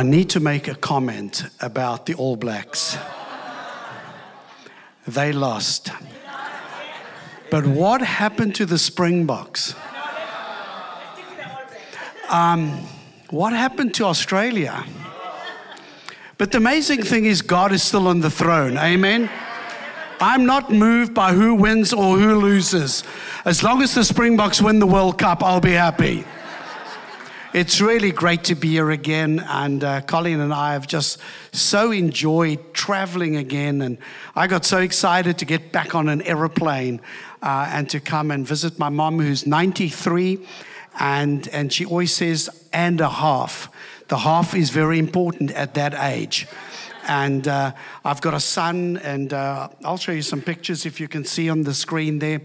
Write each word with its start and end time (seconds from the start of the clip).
I 0.00 0.02
need 0.02 0.30
to 0.30 0.40
make 0.40 0.66
a 0.66 0.74
comment 0.74 1.44
about 1.60 2.06
the 2.06 2.14
All 2.14 2.34
Blacks. 2.34 2.96
They 5.06 5.30
lost. 5.30 5.90
But 7.50 7.66
what 7.66 8.00
happened 8.00 8.54
to 8.54 8.64
the 8.64 8.78
Springboks? 8.78 9.74
Um, 12.30 12.70
what 13.28 13.52
happened 13.52 13.92
to 13.96 14.06
Australia? 14.06 14.86
But 16.38 16.52
the 16.52 16.56
amazing 16.56 17.02
thing 17.02 17.26
is, 17.26 17.42
God 17.42 17.70
is 17.70 17.82
still 17.82 18.08
on 18.08 18.20
the 18.20 18.30
throne. 18.30 18.78
Amen. 18.78 19.28
I'm 20.18 20.46
not 20.46 20.72
moved 20.72 21.12
by 21.12 21.34
who 21.34 21.54
wins 21.54 21.92
or 21.92 22.16
who 22.16 22.36
loses. 22.36 23.04
As 23.44 23.62
long 23.62 23.82
as 23.82 23.94
the 23.94 24.04
Springboks 24.04 24.62
win 24.62 24.78
the 24.78 24.86
World 24.86 25.18
Cup, 25.18 25.42
I'll 25.42 25.60
be 25.60 25.72
happy. 25.72 26.24
It's 27.52 27.80
really 27.80 28.12
great 28.12 28.44
to 28.44 28.54
be 28.54 28.68
here 28.68 28.92
again. 28.92 29.40
And 29.40 29.82
uh, 29.82 30.02
Colleen 30.02 30.38
and 30.38 30.54
I 30.54 30.74
have 30.74 30.86
just 30.86 31.18
so 31.50 31.90
enjoyed 31.90 32.72
traveling 32.74 33.36
again. 33.36 33.82
And 33.82 33.98
I 34.36 34.46
got 34.46 34.64
so 34.64 34.78
excited 34.78 35.36
to 35.38 35.44
get 35.44 35.72
back 35.72 35.96
on 35.96 36.08
an 36.08 36.22
aeroplane 36.22 37.00
uh, 37.42 37.68
and 37.72 37.90
to 37.90 37.98
come 37.98 38.30
and 38.30 38.46
visit 38.46 38.78
my 38.78 38.88
mom, 38.88 39.18
who's 39.18 39.48
93. 39.48 40.46
And, 41.00 41.48
and 41.48 41.72
she 41.72 41.84
always 41.84 42.12
says, 42.12 42.48
and 42.72 43.00
a 43.00 43.08
half. 43.08 43.68
The 44.06 44.18
half 44.18 44.54
is 44.54 44.70
very 44.70 45.00
important 45.00 45.50
at 45.50 45.74
that 45.74 45.92
age. 45.94 46.46
And 47.10 47.48
uh, 47.48 47.72
I've 48.04 48.20
got 48.20 48.34
a 48.34 48.40
son, 48.40 48.98
and 48.98 49.32
uh, 49.32 49.68
I'll 49.84 49.96
show 49.96 50.12
you 50.12 50.22
some 50.22 50.40
pictures 50.40 50.86
if 50.86 51.00
you 51.00 51.08
can 51.08 51.24
see 51.24 51.50
on 51.50 51.62
the 51.62 51.74
screen 51.74 52.20
there. 52.20 52.40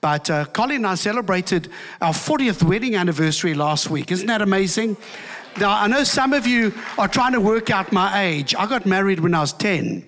But 0.00 0.28
uh, 0.28 0.46
Colleen 0.46 0.78
and 0.78 0.88
I 0.88 0.96
celebrated 0.96 1.68
our 2.00 2.12
40th 2.12 2.64
wedding 2.64 2.96
anniversary 2.96 3.54
last 3.54 3.90
week. 3.90 4.10
Isn't 4.10 4.26
that 4.26 4.42
amazing? 4.42 4.96
Now, 5.60 5.70
I 5.70 5.86
know 5.86 6.02
some 6.02 6.32
of 6.32 6.48
you 6.48 6.74
are 6.98 7.06
trying 7.06 7.32
to 7.34 7.40
work 7.40 7.70
out 7.70 7.92
my 7.92 8.22
age. 8.22 8.56
I 8.56 8.66
got 8.66 8.86
married 8.86 9.20
when 9.20 9.34
I 9.34 9.40
was 9.40 9.52
10. 9.52 10.04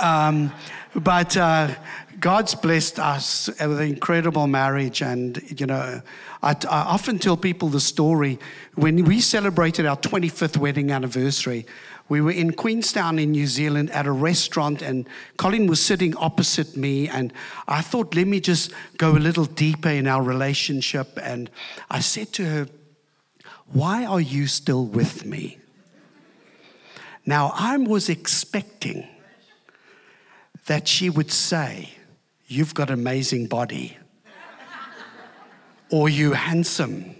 Um, 0.00 0.50
but 0.94 1.36
uh, 1.36 1.74
God's 2.20 2.54
blessed 2.54 2.98
us 2.98 3.48
with 3.48 3.80
an 3.80 3.88
incredible 3.88 4.46
marriage. 4.46 5.02
And, 5.02 5.60
you 5.60 5.66
know, 5.66 6.00
I, 6.42 6.50
I, 6.50 6.82
often 6.82 7.18
tell 7.18 7.36
people 7.36 7.68
the 7.68 7.80
story. 7.80 8.38
When 8.74 9.04
we 9.04 9.20
celebrated 9.20 9.86
our 9.86 9.96
25th 9.96 10.56
wedding 10.56 10.90
anniversary, 10.90 11.66
we 12.08 12.20
were 12.20 12.30
in 12.30 12.52
Queenstown 12.52 13.18
in 13.18 13.32
New 13.32 13.46
Zealand 13.46 13.90
at 13.90 14.06
a 14.06 14.12
restaurant, 14.12 14.80
and 14.80 15.08
Colleen 15.36 15.66
was 15.66 15.84
sitting 15.84 16.16
opposite 16.16 16.76
me. 16.76 17.08
And 17.08 17.32
I 17.66 17.82
thought, 17.82 18.14
let 18.14 18.26
me 18.26 18.40
just 18.40 18.72
go 18.96 19.12
a 19.12 19.18
little 19.18 19.44
deeper 19.44 19.88
in 19.88 20.06
our 20.06 20.22
relationship. 20.22 21.18
And 21.20 21.50
I 21.90 22.00
said 22.00 22.32
to 22.34 22.44
her, 22.44 22.68
Why 23.72 24.04
are 24.04 24.20
you 24.20 24.46
still 24.46 24.86
with 24.86 25.26
me? 25.26 25.58
Now, 27.26 27.52
I 27.54 27.76
was 27.76 28.08
expecting 28.08 29.08
that 30.66 30.86
she 30.86 31.10
would 31.10 31.32
say, 31.32 31.95
You've 32.48 32.74
got 32.74 32.90
an 32.90 32.94
amazing 32.94 33.46
body, 33.46 33.96
or 35.90 36.08
you 36.08 36.32
handsome, 36.32 37.16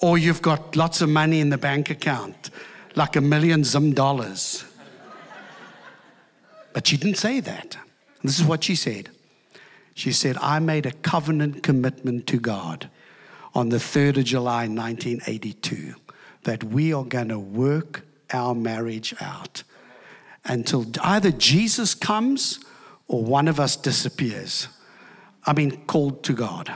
or 0.00 0.18
you've 0.18 0.42
got 0.42 0.76
lots 0.76 1.00
of 1.00 1.08
money 1.08 1.40
in 1.40 1.50
the 1.50 1.58
bank 1.58 1.90
account 1.90 2.50
like 2.96 3.16
a 3.16 3.20
million 3.20 3.64
Zim 3.64 3.92
dollars. 3.92 4.64
But 6.72 6.86
she 6.86 6.96
didn't 6.96 7.18
say 7.18 7.40
that. 7.40 7.76
This 8.22 8.38
is 8.40 8.44
what 8.44 8.64
she 8.64 8.74
said. 8.74 9.10
She 9.94 10.12
said, 10.12 10.36
I 10.40 10.58
made 10.58 10.86
a 10.86 10.92
covenant 10.92 11.62
commitment 11.62 12.26
to 12.26 12.38
God 12.38 12.90
on 13.54 13.68
the 13.68 13.76
3rd 13.76 14.18
of 14.18 14.24
July, 14.24 14.66
1982, 14.66 15.94
that 16.42 16.64
we 16.64 16.92
are 16.92 17.04
going 17.04 17.28
to 17.28 17.38
work 17.38 18.02
our 18.32 18.54
marriage 18.54 19.14
out 19.20 19.62
until 20.44 20.84
either 21.02 21.30
Jesus 21.30 21.94
comes 21.94 22.58
or 23.08 23.22
one 23.22 23.48
of 23.48 23.60
us 23.60 23.76
disappears. 23.76 24.68
I 25.46 25.52
mean, 25.52 25.84
called 25.86 26.22
to 26.24 26.32
God. 26.32 26.72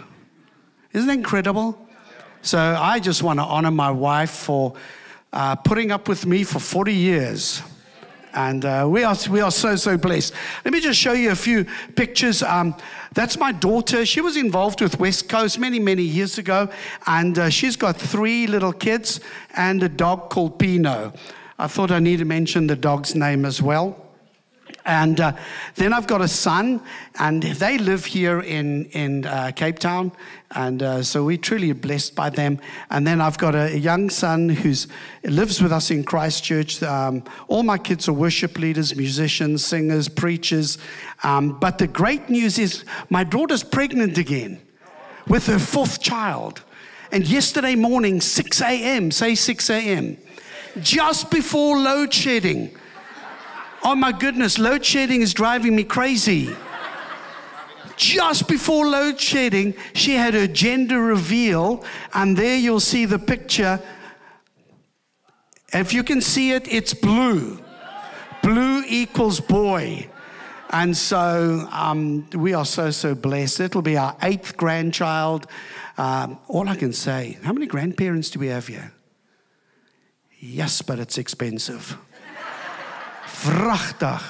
Isn't 0.93 1.07
that 1.07 1.15
incredible? 1.15 1.89
So 2.43 2.59
I 2.59 3.01
just 3.01 3.23
want 3.23 3.39
to 3.39 3.45
honor 3.45 3.71
my 3.71 3.91
wife 3.91 4.31
for 4.31 4.75
uh, 5.33 5.57
putting 5.57 5.91
up 5.91 6.09
with 6.09 6.27
me 6.27 6.45
for 6.45 6.59
40 6.59 6.95
years. 6.95 7.63
And 8.35 8.65
uh, 8.65 8.87
we, 8.89 9.05
are, 9.05 9.17
we 9.31 9.41
are 9.41 9.51
so, 9.51 9.75
so 9.77 9.97
blessed. 9.97 10.33
Let 10.65 10.73
me 10.73 10.81
just 10.81 10.99
show 10.99 11.13
you 11.13 11.31
a 11.31 11.37
few 11.37 11.67
pictures. 11.97 12.43
Um, 12.43 12.75
that's 13.13 13.39
my 13.39 13.53
daughter. 13.53 14.05
She 14.07 14.21
was 14.21 14.37
involved 14.37 14.81
with 14.81 15.01
West 15.01 15.29
Coast 15.29 15.59
many, 15.59 15.79
many 15.79 16.03
years 16.03 16.39
ago. 16.39 16.69
And 17.07 17.39
uh, 17.39 17.51
she's 17.51 17.77
got 17.77 17.97
three 17.97 18.47
little 18.47 18.73
kids 18.73 19.21
and 19.57 19.83
a 19.83 19.89
dog 19.89 20.31
called 20.31 20.59
Pino. 20.59 21.13
I 21.59 21.67
thought 21.67 21.91
I 21.91 21.99
need 21.99 22.19
to 22.19 22.25
mention 22.25 22.67
the 22.67 22.77
dog's 22.77 23.15
name 23.15 23.45
as 23.45 23.61
well. 23.61 24.08
And 24.89 25.21
uh, 25.21 25.33
then 25.75 25.93
I've 25.93 26.07
got 26.07 26.23
a 26.23 26.29
son, 26.29 26.81
and 27.19 27.43
they 27.43 27.77
live 27.77 28.07
here 28.07 28.41
in, 28.41 28.87
in 28.87 29.27
uh, 29.27 29.53
Cape 29.55 29.79
Town. 29.79 30.13
And 30.53 30.83
uh, 30.83 31.03
so 31.03 31.25
we're 31.25 31.37
truly 31.37 31.71
blessed 31.73 32.15
by 32.17 32.31
them. 32.31 32.59
And 32.89 33.07
then 33.07 33.21
I've 33.21 33.37
got 33.37 33.55
a, 33.55 33.79
young 33.79 34.09
son 34.09 34.49
who 34.49 34.73
lives 35.25 35.61
with 35.61 35.73
us 35.73 35.91
in 35.91 36.05
Christchurch. 36.05 36.83
Um, 36.83 37.23
all 37.49 37.63
my 37.63 37.77
kids 37.77 38.09
are 38.09 38.15
worship 38.15 38.59
leaders, 38.59 38.97
musicians, 38.97 39.63
singers, 39.63 40.09
preachers. 40.09 40.79
Um, 41.23 41.59
but 41.59 41.77
the 41.77 41.87
great 41.87 42.31
news 42.31 42.59
is 42.59 42.87
my 43.11 43.25
daughter's 43.25 43.63
pregnant 43.63 44.17
again 44.17 44.59
with 45.27 45.49
her 45.49 45.59
fourth 45.59 46.01
child. 46.01 46.63
And 47.13 47.29
yesterday 47.29 47.75
morning, 47.75 48.23
6 48.23 48.63
a.m., 48.63 49.11
say 49.11 49.35
6 49.35 49.69
a.m., 49.69 50.17
just 50.81 51.31
before 51.31 51.77
load 51.77 52.15
shedding, 52.15 52.75
Oh 53.85 53.95
my 53.95 54.13
goodness, 54.13 54.59
load 54.59 54.85
shedding 54.85 55.23
is 55.23 55.33
driving 55.33 55.77
me 55.77 55.85
crazy. 55.85 56.55
Just 57.97 58.47
before 58.47 58.87
load 58.87 59.21
shedding, 59.21 59.75
she 59.93 60.15
had 60.15 60.35
her 60.35 60.47
gender 60.47 61.01
reveal, 61.01 61.85
and 62.15 62.37
there 62.37 62.57
you'll 62.57 62.81
see 62.81 63.07
the 63.07 63.19
picture. 63.19 63.81
If 65.73 65.93
you 65.93 66.03
can 66.03 66.21
see 66.21 66.53
it, 66.53 66.73
it's 66.73 66.95
blue. 66.95 67.59
Blue 68.43 68.85
equals 68.87 69.41
boy. 69.41 70.09
And 70.71 70.97
so 70.97 71.67
um, 71.73 72.29
we 72.31 72.55
are 72.55 72.65
so, 72.65 72.91
so 72.91 73.15
blessed. 73.15 73.61
It'll 73.61 73.83
be 73.83 73.97
our 73.97 74.17
eighth 74.23 74.57
grandchild. 74.57 75.47
Um, 75.97 76.39
all 76.47 76.69
I 76.69 76.77
can 76.77 76.93
say, 76.93 77.39
how 77.43 77.53
many 77.53 77.67
grandparents 77.67 78.31
do 78.31 78.39
we 78.39 78.49
have 78.49 78.67
here? 78.67 78.93
Yes, 80.39 80.83
but 80.83 80.99
it's 80.99 81.19
expensive. 81.19 81.99
Vrachtig. 83.43 84.23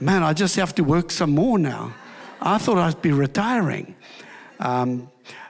Man, 0.00 0.22
I 0.22 0.32
just 0.32 0.56
have 0.56 0.74
to 0.74 0.84
work 0.84 1.10
some 1.10 1.30
more 1.30 1.58
now. 1.58 1.94
I 2.40 2.58
thought 2.58 2.78
I'd 2.78 3.00
be 3.00 3.12
retiring. 3.12 3.94
Um, 4.60 5.08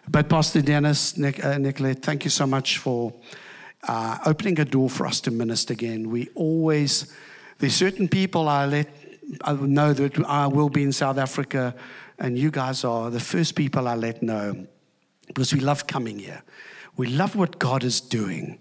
but 0.09 0.29
Pastor 0.29 0.63
Dennis, 0.63 1.17
Nic- 1.17 1.45
uh, 1.45 1.59
Nicolette, 1.59 2.03
thank 2.03 2.25
you 2.25 2.31
so 2.31 2.47
much 2.47 2.79
for 2.79 3.13
uh, 3.89 4.19
opening 4.25 4.61
a 4.61 4.65
door 4.65 4.89
for 4.89 5.07
us 5.07 5.21
to 5.23 5.31
minister 5.31 5.73
again. 5.73 6.11
We 6.11 6.29
always, 6.35 7.13
there's 7.59 7.75
certain 7.75 8.09
people 8.09 8.49
I 8.49 8.67
let 8.67 8.89
I 9.43 9.55
know 9.55 9.93
that 9.93 10.19
I 10.27 10.47
will 10.47 10.69
be 10.69 10.83
in 10.83 10.93
South 10.93 11.19
Africa, 11.19 11.75
and 12.19 12.39
you 12.39 12.51
guys 12.51 12.85
are 12.85 13.11
the 13.11 13.21
first 13.21 13.55
people 13.55 13.89
I 13.89 13.95
let 13.97 14.23
know 14.23 14.67
because 15.27 15.53
we 15.53 15.61
love 15.61 15.87
coming 15.87 16.19
here. 16.19 16.43
We 16.97 17.09
love 17.09 17.35
what 17.35 17.59
God 17.59 17.83
is 17.83 18.01
doing. 18.01 18.61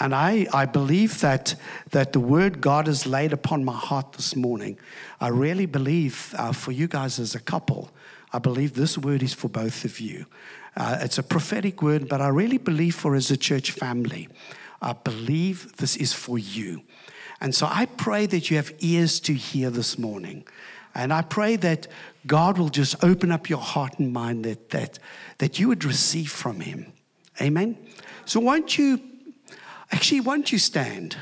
And 0.00 0.14
I, 0.14 0.46
I 0.52 0.64
believe 0.64 1.20
that, 1.20 1.54
that 1.90 2.14
the 2.14 2.20
word 2.20 2.62
God 2.62 2.86
has 2.86 3.06
laid 3.06 3.34
upon 3.34 3.64
my 3.64 3.76
heart 3.76 4.14
this 4.14 4.34
morning, 4.34 4.78
I 5.20 5.28
really 5.28 5.66
believe 5.66 6.34
uh, 6.38 6.52
for 6.52 6.72
you 6.72 6.88
guys 6.88 7.18
as 7.20 7.34
a 7.34 7.40
couple, 7.40 7.90
I 8.32 8.38
believe 8.38 8.74
this 8.74 8.96
word 8.96 9.22
is 9.22 9.34
for 9.34 9.48
both 9.48 9.84
of 9.84 10.00
you. 10.00 10.24
Uh, 10.74 10.98
it's 11.02 11.18
a 11.18 11.22
prophetic 11.22 11.82
word, 11.82 12.08
but 12.08 12.22
I 12.22 12.28
really 12.28 12.56
believe 12.56 12.94
for 12.94 13.14
as 13.14 13.30
a 13.30 13.36
church 13.36 13.72
family, 13.72 14.28
I 14.80 14.94
believe 14.94 15.76
this 15.76 15.96
is 15.96 16.14
for 16.14 16.38
you. 16.38 16.82
And 17.40 17.54
so 17.54 17.68
I 17.70 17.84
pray 17.84 18.24
that 18.26 18.50
you 18.50 18.56
have 18.56 18.72
ears 18.78 19.20
to 19.20 19.34
hear 19.34 19.68
this 19.68 19.98
morning. 19.98 20.46
And 20.94 21.12
I 21.12 21.22
pray 21.22 21.56
that 21.56 21.88
God 22.26 22.56
will 22.56 22.68
just 22.68 23.02
open 23.04 23.30
up 23.30 23.50
your 23.50 23.60
heart 23.60 23.98
and 23.98 24.12
mind 24.12 24.44
that, 24.44 24.70
that, 24.70 24.98
that 25.38 25.58
you 25.58 25.68
would 25.68 25.84
receive 25.84 26.30
from 26.30 26.60
Him. 26.60 26.92
Amen. 27.40 27.76
So 28.24 28.40
won't 28.40 28.78
you 28.78 29.00
Actually, 29.90 30.20
won't 30.20 30.52
you 30.52 30.58
stand? 30.58 31.16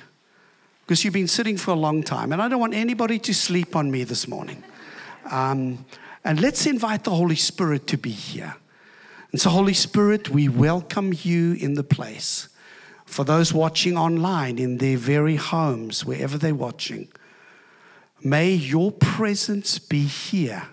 Because 0.85 1.05
you've 1.05 1.15
been 1.15 1.29
sitting 1.29 1.57
for 1.57 1.71
a 1.73 1.77
long 1.77 2.03
time, 2.03 2.33
and 2.33 2.41
I 2.41 2.49
don't 2.49 2.61
want 2.61 2.75
anybody 2.75 3.19
to 3.21 3.35
sleep 3.35 3.75
on 3.77 3.91
me 3.91 4.05
this 4.05 4.29
morning. 4.29 4.63
Um, 5.31 5.85
and 6.25 6.41
let's 6.41 6.67
invite 6.67 7.05
the 7.05 7.11
Holy 7.11 7.37
Spirit 7.37 7.87
to 7.89 7.99
be 7.99 8.11
here. 8.11 8.57
And 9.33 9.41
so, 9.41 9.51
Holy 9.51 9.75
Spirit, 9.75 10.31
we 10.31 10.49
welcome 10.49 11.15
you 11.23 11.55
in 11.55 11.75
the 11.75 11.85
place. 11.85 12.49
For 13.05 13.25
those 13.25 13.53
watching 13.55 13.97
online 13.97 14.59
in 14.59 14.79
their 14.79 14.97
very 14.97 15.37
homes, 15.37 16.05
wherever 16.05 16.37
they're 16.37 16.55
watching, 16.55 17.09
may 18.23 18.53
your 18.53 18.93
presence 18.93 19.79
be 19.79 20.03
here. 20.03 20.69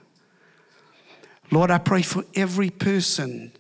Lord, 1.52 1.72
I 1.72 1.78
pray 1.78 2.02
for 2.02 2.24
every 2.36 2.70
person. 2.70 3.52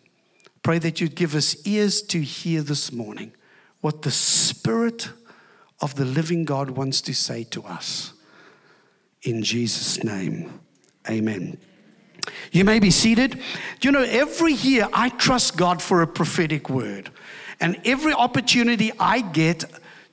Pray 0.63 0.79
that 0.79 0.99
you'd 0.99 1.15
give 1.15 1.35
us 1.35 1.55
ears 1.67 2.01
to 2.03 2.21
hear 2.21 2.61
this 2.61 2.91
morning 2.91 3.31
what 3.85 4.01
the 4.01 4.09
Spirit 4.09 5.09
of 5.79 5.93
the 5.93 6.05
living 6.05 6.43
God 6.43 6.71
wants 6.71 7.01
to 7.01 7.13
say 7.13 7.43
to 7.43 7.61
us. 7.65 8.13
In 9.21 9.43
Jesus' 9.43 10.03
name, 10.03 10.59
amen. 11.07 11.59
You 12.51 12.65
may 12.65 12.79
be 12.79 12.89
seated. 12.89 13.39
You 13.83 13.91
know, 13.91 14.01
every 14.01 14.53
year 14.53 14.89
I 14.91 15.09
trust 15.09 15.55
God 15.55 15.83
for 15.83 16.01
a 16.01 16.07
prophetic 16.07 16.67
word. 16.67 17.11
And 17.59 17.79
every 17.85 18.11
opportunity 18.11 18.91
I 18.99 19.21
get 19.21 19.65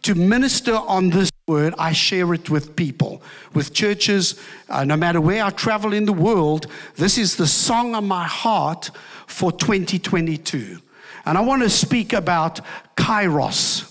to 0.03 0.15
minister 0.15 0.75
on 0.75 1.09
this 1.09 1.31
word, 1.47 1.73
I 1.79 1.93
share 1.93 2.35
it 2.35 2.51
with 2.51 2.77
people, 2.77 3.23
with 3.55 3.73
churches, 3.73 4.39
uh, 4.69 4.85
no 4.85 4.99
matter 4.99 5.19
where 5.19 5.43
I 5.43 5.49
travel 5.49 5.95
in 5.95 6.05
the 6.05 6.13
world. 6.13 6.67
This 6.97 7.17
is 7.17 7.37
the 7.37 7.47
song 7.47 7.95
of 7.95 8.05
my 8.05 8.27
heart 8.27 8.91
for 9.27 9.51
2022. 9.51 10.79
And 11.25 11.39
I 11.39 11.41
want 11.41 11.63
to 11.63 11.71
speak 11.71 12.13
about 12.13 12.61
Kairos. 12.97 13.89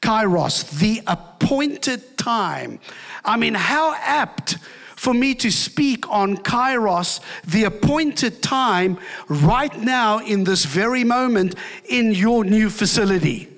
Kairos, 0.00 0.78
the 0.78 1.02
appointed 1.06 2.16
time. 2.18 2.80
I 3.24 3.36
mean, 3.36 3.54
how 3.54 3.94
apt 3.94 4.58
for 4.96 5.12
me 5.12 5.34
to 5.34 5.50
speak 5.50 6.08
on 6.08 6.36
Kairos, 6.36 7.20
the 7.44 7.64
appointed 7.64 8.40
time, 8.40 8.98
right 9.28 9.76
now 9.76 10.20
in 10.20 10.44
this 10.44 10.64
very 10.64 11.02
moment 11.02 11.56
in 11.88 12.12
your 12.12 12.44
new 12.44 12.70
facility. 12.70 13.48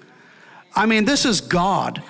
I 0.74 0.86
mean, 0.86 1.04
this 1.04 1.26
is 1.26 1.42
God. 1.42 2.02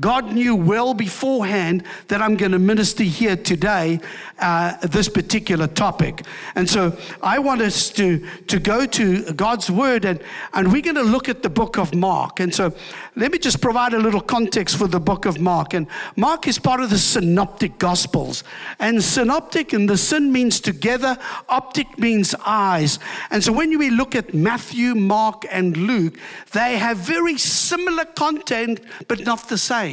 God 0.00 0.32
knew 0.32 0.56
well 0.56 0.94
beforehand 0.94 1.84
that 2.08 2.22
I'm 2.22 2.36
going 2.36 2.52
to 2.52 2.58
minister 2.58 3.04
here 3.04 3.36
today 3.36 4.00
uh, 4.38 4.76
this 4.86 5.08
particular 5.08 5.66
topic. 5.66 6.24
And 6.54 6.68
so 6.68 6.96
I 7.22 7.38
want 7.38 7.60
us 7.60 7.90
to, 7.90 8.26
to 8.46 8.58
go 8.58 8.86
to 8.86 9.32
God's 9.34 9.70
word 9.70 10.04
and, 10.04 10.20
and 10.54 10.72
we're 10.72 10.82
going 10.82 10.96
to 10.96 11.02
look 11.02 11.28
at 11.28 11.42
the 11.42 11.50
book 11.50 11.76
of 11.76 11.94
Mark. 11.94 12.40
And 12.40 12.54
so 12.54 12.72
let 13.16 13.32
me 13.32 13.38
just 13.38 13.60
provide 13.60 13.92
a 13.92 13.98
little 13.98 14.20
context 14.20 14.76
for 14.76 14.86
the 14.86 15.00
book 15.00 15.26
of 15.26 15.40
Mark. 15.40 15.74
And 15.74 15.86
Mark 16.16 16.48
is 16.48 16.58
part 16.58 16.80
of 16.80 16.90
the 16.90 16.98
synoptic 16.98 17.78
gospels. 17.78 18.44
And 18.78 19.02
synoptic 19.02 19.72
and 19.72 19.88
the 19.88 19.98
sin 19.98 20.32
means 20.32 20.60
together, 20.60 21.18
optic 21.48 21.98
means 21.98 22.34
eyes. 22.46 22.98
And 23.30 23.44
so 23.44 23.52
when 23.52 23.78
we 23.78 23.90
look 23.90 24.14
at 24.14 24.32
Matthew, 24.32 24.94
Mark, 24.94 25.44
and 25.50 25.76
Luke, 25.76 26.14
they 26.52 26.78
have 26.78 26.96
very 26.96 27.36
similar 27.36 28.04
content, 28.04 28.80
but 29.08 29.20
not 29.24 29.48
the 29.48 29.58
same. 29.58 29.89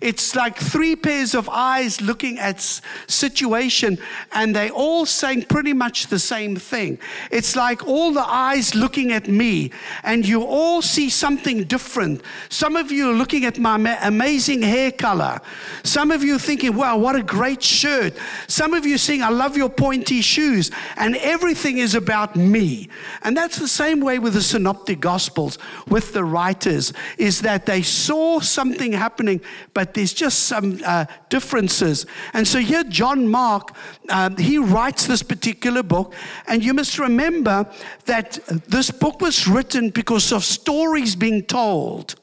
It's 0.00 0.34
like 0.34 0.58
three 0.58 0.96
pairs 0.96 1.34
of 1.34 1.48
eyes 1.48 2.00
looking 2.00 2.38
at 2.38 2.60
situation, 3.06 3.98
and 4.32 4.54
they 4.54 4.70
all 4.70 5.06
saying 5.06 5.44
pretty 5.44 5.72
much 5.72 6.08
the 6.08 6.18
same 6.18 6.56
thing. 6.56 6.98
It's 7.30 7.56
like 7.56 7.86
all 7.86 8.12
the 8.12 8.26
eyes 8.26 8.74
looking 8.74 9.12
at 9.12 9.28
me, 9.28 9.70
and 10.02 10.26
you 10.26 10.42
all 10.42 10.82
see 10.82 11.08
something 11.10 11.64
different. 11.64 12.22
Some 12.48 12.76
of 12.76 12.90
you 12.90 13.10
are 13.10 13.14
looking 13.14 13.44
at 13.44 13.58
my 13.58 13.76
amazing 14.02 14.62
hair 14.62 14.90
color. 14.92 15.40
Some 15.84 16.10
of 16.10 16.22
you 16.22 16.38
thinking, 16.38 16.74
wow, 16.76 16.96
what 16.96 17.16
a 17.16 17.22
great 17.22 17.62
shirt. 17.62 18.14
Some 18.48 18.74
of 18.74 18.84
you 18.84 18.98
saying, 18.98 19.22
I 19.22 19.30
love 19.30 19.56
your 19.56 19.70
pointy 19.70 20.20
shoes. 20.20 20.70
And 20.96 21.16
everything 21.16 21.78
is 21.78 21.94
about 21.94 22.36
me. 22.36 22.88
And 23.22 23.36
that's 23.36 23.58
the 23.58 23.68
same 23.68 24.00
way 24.00 24.18
with 24.18 24.34
the 24.34 24.42
synoptic 24.42 25.00
gospels, 25.00 25.58
with 25.88 26.12
the 26.12 26.24
writers, 26.24 26.92
is 27.18 27.42
that 27.42 27.66
they 27.66 27.82
saw 27.82 28.40
something 28.40 28.92
happening, 29.24 29.40
but 29.72 29.94
there's 29.94 30.12
just 30.12 30.40
some 30.40 30.80
uh, 30.84 31.06
differences. 31.28 32.06
And 32.32 32.46
so 32.46 32.58
here, 32.58 32.84
John 32.84 33.28
Mark, 33.28 33.74
um, 34.10 34.36
he 34.36 34.58
writes 34.58 35.06
this 35.06 35.22
particular 35.22 35.82
book. 35.82 36.14
And 36.46 36.64
you 36.64 36.74
must 36.74 36.98
remember 36.98 37.66
that 38.06 38.38
this 38.68 38.90
book 38.90 39.20
was 39.20 39.48
written 39.48 39.90
because 39.90 40.32
of 40.32 40.44
stories 40.44 41.16
being 41.16 41.42
told. 41.42 42.14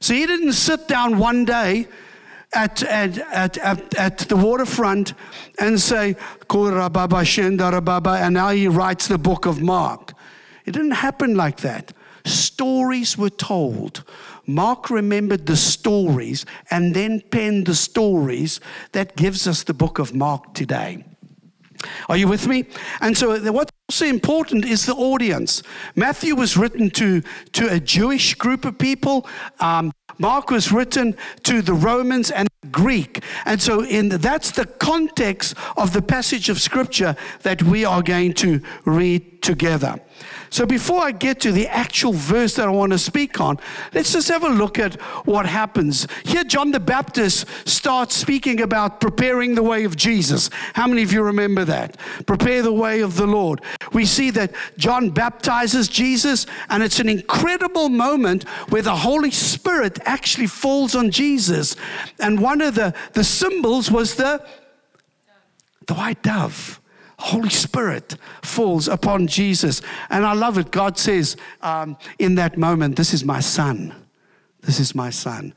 So 0.00 0.14
he 0.14 0.26
didn't 0.26 0.52
sit 0.52 0.88
down 0.88 1.18
one 1.18 1.44
day 1.44 1.88
at, 2.52 2.82
at, 2.82 3.18
at, 3.32 3.58
at, 3.58 3.94
at 3.94 4.18
the 4.28 4.36
waterfront 4.36 5.14
and 5.58 5.80
say, 5.80 6.16
and 6.48 8.34
now 8.34 8.50
he 8.50 8.68
writes 8.68 9.08
the 9.08 9.18
book 9.18 9.46
of 9.46 9.60
Mark. 9.60 10.12
It 10.64 10.72
didn't 10.72 10.92
happen 10.92 11.34
like 11.34 11.58
that. 11.58 11.92
Stories 12.24 13.16
were 13.16 13.30
told. 13.30 14.02
Mark 14.46 14.90
remembered 14.90 15.46
the 15.46 15.56
stories 15.56 16.46
and 16.70 16.94
then 16.94 17.20
penned 17.30 17.66
the 17.66 17.74
stories 17.74 18.60
that 18.92 19.16
gives 19.16 19.46
us 19.46 19.64
the 19.64 19.74
book 19.74 19.98
of 19.98 20.14
Mark 20.14 20.54
today. 20.54 21.04
Are 22.08 22.16
you 22.16 22.28
with 22.28 22.46
me? 22.46 22.66
And 23.00 23.16
so, 23.16 23.52
what's 23.52 23.72
also 23.88 24.06
important 24.06 24.64
is 24.64 24.86
the 24.86 24.94
audience. 24.94 25.62
Matthew 25.94 26.34
was 26.34 26.56
written 26.56 26.90
to, 26.90 27.22
to 27.52 27.72
a 27.72 27.80
Jewish 27.80 28.34
group 28.34 28.64
of 28.64 28.78
people. 28.78 29.26
Um, 29.60 29.92
Mark 30.18 30.50
was 30.50 30.72
written 30.72 31.16
to 31.42 31.60
the 31.60 31.74
Romans 31.74 32.30
and 32.30 32.48
Greek. 32.70 33.22
And 33.44 33.60
so, 33.60 33.84
in 33.84 34.08
that's 34.08 34.52
the 34.52 34.66
context 34.66 35.54
of 35.76 35.92
the 35.92 36.02
passage 36.02 36.48
of 36.48 36.60
Scripture 36.60 37.16
that 37.42 37.62
we 37.62 37.84
are 37.84 38.02
going 38.02 38.32
to 38.34 38.60
read 38.84 39.42
together. 39.42 40.00
So 40.50 40.66
before 40.66 41.02
I 41.02 41.12
get 41.12 41.40
to 41.40 41.52
the 41.52 41.66
actual 41.68 42.12
verse 42.12 42.54
that 42.54 42.68
I 42.68 42.70
want 42.70 42.92
to 42.92 42.98
speak 42.98 43.40
on, 43.40 43.58
let's 43.92 44.12
just 44.12 44.28
have 44.28 44.44
a 44.44 44.48
look 44.48 44.78
at 44.78 44.94
what 45.26 45.46
happens. 45.46 46.06
Here, 46.24 46.44
John 46.44 46.70
the 46.70 46.80
Baptist 46.80 47.46
starts 47.68 48.14
speaking 48.14 48.60
about 48.60 49.00
preparing 49.00 49.54
the 49.54 49.62
way 49.62 49.84
of 49.84 49.96
Jesus. 49.96 50.50
How 50.74 50.86
many 50.86 51.02
of 51.02 51.12
you 51.12 51.22
remember 51.22 51.64
that? 51.64 51.96
Prepare 52.26 52.62
the 52.62 52.72
way 52.72 53.00
of 53.00 53.16
the 53.16 53.26
Lord. 53.26 53.60
We 53.92 54.04
see 54.04 54.30
that 54.30 54.52
John 54.76 55.10
baptizes 55.10 55.88
Jesus, 55.88 56.46
and 56.68 56.82
it's 56.82 57.00
an 57.00 57.08
incredible 57.08 57.88
moment 57.88 58.44
where 58.68 58.82
the 58.82 58.96
Holy 58.96 59.30
Spirit 59.30 59.98
actually 60.04 60.46
falls 60.46 60.94
on 60.94 61.10
Jesus. 61.10 61.76
And 62.18 62.40
one 62.40 62.60
of 62.60 62.74
the, 62.74 62.94
the 63.12 63.24
symbols 63.24 63.90
was 63.90 64.14
the, 64.14 64.44
the 65.86 65.94
white 65.94 66.22
dove. 66.22 66.80
Holy 67.18 67.50
Spirit 67.50 68.16
falls 68.42 68.88
upon 68.88 69.26
Jesus. 69.26 69.82
And 70.10 70.24
I 70.24 70.34
love 70.34 70.58
it. 70.58 70.70
God 70.70 70.98
says 70.98 71.36
um, 71.62 71.96
in 72.18 72.34
that 72.36 72.56
moment, 72.56 72.96
This 72.96 73.14
is 73.14 73.24
my 73.24 73.40
son. 73.40 73.94
This 74.62 74.80
is 74.80 74.94
my 74.94 75.10
son. 75.10 75.54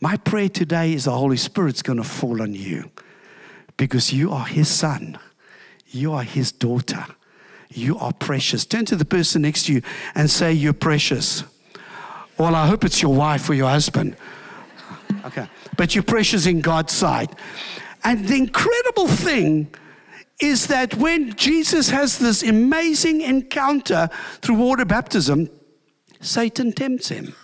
My 0.00 0.16
prayer 0.16 0.48
today 0.48 0.94
is 0.94 1.04
the 1.04 1.12
Holy 1.12 1.36
Spirit's 1.36 1.82
going 1.82 1.98
to 1.98 2.04
fall 2.04 2.42
on 2.42 2.54
you 2.54 2.90
because 3.76 4.12
you 4.12 4.32
are 4.32 4.46
his 4.46 4.68
son. 4.68 5.18
You 5.88 6.12
are 6.14 6.22
his 6.22 6.50
daughter. 6.50 7.04
You 7.70 7.98
are 7.98 8.12
precious. 8.12 8.64
Turn 8.64 8.84
to 8.86 8.96
the 8.96 9.04
person 9.04 9.42
next 9.42 9.66
to 9.66 9.74
you 9.74 9.82
and 10.14 10.30
say, 10.30 10.52
You're 10.52 10.72
precious. 10.72 11.44
Well, 12.38 12.54
I 12.54 12.66
hope 12.66 12.84
it's 12.84 13.02
your 13.02 13.14
wife 13.14 13.48
or 13.48 13.54
your 13.54 13.68
husband. 13.68 14.16
Okay. 15.24 15.46
But 15.76 15.94
you're 15.94 16.02
precious 16.02 16.46
in 16.46 16.60
God's 16.60 16.92
sight. 16.92 17.30
And 18.02 18.26
the 18.26 18.36
incredible 18.36 19.06
thing 19.06 19.72
is 20.42 20.66
that 20.66 20.96
when 20.96 21.34
Jesus 21.34 21.90
has 21.90 22.18
this 22.18 22.42
amazing 22.42 23.20
encounter 23.20 24.10
through 24.40 24.56
water 24.56 24.84
baptism, 24.84 25.48
Satan 26.20 26.72
tempts 26.72 27.08
him. 27.08 27.34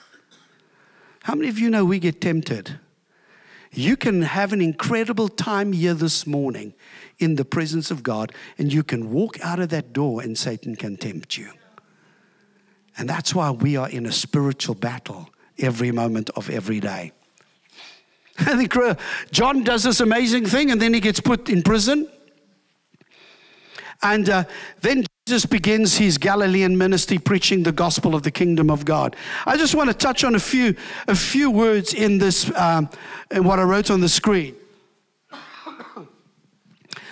How 1.23 1.35
many 1.37 1.49
of 1.49 1.59
you 1.59 1.71
know 1.71 1.85
we 1.85 2.01
get 2.01 2.21
tempted? 2.21 2.81
You 3.71 3.97
can 3.97 4.23
have 4.23 4.53
an 4.53 4.61
incredible 4.61 5.29
time 5.29 5.73
here 5.73 5.95
this 5.95 6.27
morning 6.27 6.75
in 7.19 7.37
the 7.37 7.45
presence 7.45 7.91
of 7.93 8.03
God, 8.03 8.33
and 8.57 8.73
you 8.73 8.83
can 8.83 9.13
walk 9.13 9.39
out 9.45 9.61
of 9.61 9.69
that 9.69 9.93
door 9.93 10.21
and 10.21 10.37
Satan 10.37 10.75
can 10.75 10.97
tempt 10.97 11.37
you. 11.37 11.51
And 12.97 13.09
that's 13.09 13.33
why 13.33 13.51
we 13.53 13.77
are 13.77 13.89
in 13.89 14.07
a 14.07 14.13
spiritual 14.13 14.75
battle 14.75 15.31
every 15.59 15.93
moment 15.93 16.31
of 16.31 16.51
every 16.51 16.81
day. 16.81 17.13
I 18.41 18.57
think 18.57 18.75
John 19.31 19.63
does 19.63 19.85
this 19.85 20.01
amazing 20.01 20.47
thing 20.47 20.73
and 20.73 20.83
then 20.83 20.95
he 20.95 21.01
gets 21.01 21.21
put 21.21 21.49
in 21.49 21.63
prison. 21.63 22.09
And 24.03 24.29
uh, 24.29 24.45
then 24.81 25.05
Jesus 25.27 25.45
begins 25.45 25.97
his 25.97 26.19
Galilean 26.19 26.79
ministry 26.79 27.19
preaching 27.19 27.63
the 27.63 27.73
gospel 27.73 28.15
of 28.15 28.23
the 28.23 28.31
kingdom 28.31 28.71
of 28.71 28.85
God. 28.85 29.17
I 29.45 29.57
just 29.57 29.75
want 29.75 29.91
to 29.91 29.95
touch 29.95 30.25
on 30.25 30.35
a 30.35 30.41
few, 30.41 30.75
a 31.09 31.15
few 31.15 31.51
words 31.51 31.95
in 31.95 32.19
this, 32.19 32.55
um, 32.57 32.89
in 33.31 33.45
what 33.45 33.59
I 33.59 33.65
wrote 33.65 33.91
on 33.91 34.01
the 34.01 34.09
screen. 34.09 34.55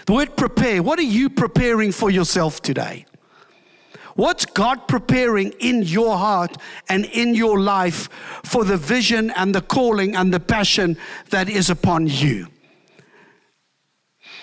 The 0.06 0.12
word 0.12 0.36
prepare, 0.36 0.84
what 0.84 1.00
are 1.00 1.02
you 1.02 1.28
preparing 1.28 1.90
for 1.90 2.10
yourself 2.10 2.62
today? 2.62 3.06
What's 4.14 4.46
God 4.46 4.88
preparing 4.88 5.50
in 5.58 5.82
your 5.82 6.16
heart 6.16 6.56
and 6.88 7.04
in 7.06 7.34
your 7.34 7.60
life 7.60 8.08
for 8.44 8.64
the 8.64 8.76
vision 8.76 9.30
and 9.32 9.54
the 9.54 9.60
calling 9.60 10.16
and 10.16 10.32
the 10.32 10.40
passion 10.40 10.96
that 11.30 11.50
is 11.50 11.68
upon 11.68 12.06
you? 12.06 12.46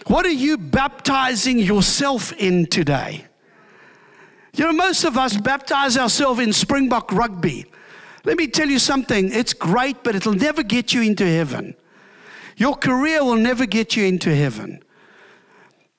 What 0.07 0.25
are 0.25 0.31
you 0.31 0.57
baptizing 0.57 1.59
yourself 1.59 2.33
in 2.33 2.65
today? 2.65 3.25
You 4.55 4.65
know, 4.65 4.73
most 4.73 5.03
of 5.03 5.17
us 5.17 5.37
baptize 5.37 5.97
ourselves 5.97 6.39
in 6.39 6.53
Springbok 6.53 7.11
rugby. 7.11 7.65
Let 8.25 8.37
me 8.37 8.47
tell 8.47 8.69
you 8.69 8.79
something, 8.79 9.31
it's 9.31 9.53
great, 9.53 10.03
but 10.03 10.15
it'll 10.15 10.33
never 10.33 10.63
get 10.63 10.93
you 10.93 11.01
into 11.01 11.25
heaven. 11.25 11.75
Your 12.55 12.75
career 12.75 13.23
will 13.23 13.35
never 13.35 13.65
get 13.65 13.95
you 13.95 14.05
into 14.05 14.33
heaven. 14.33 14.83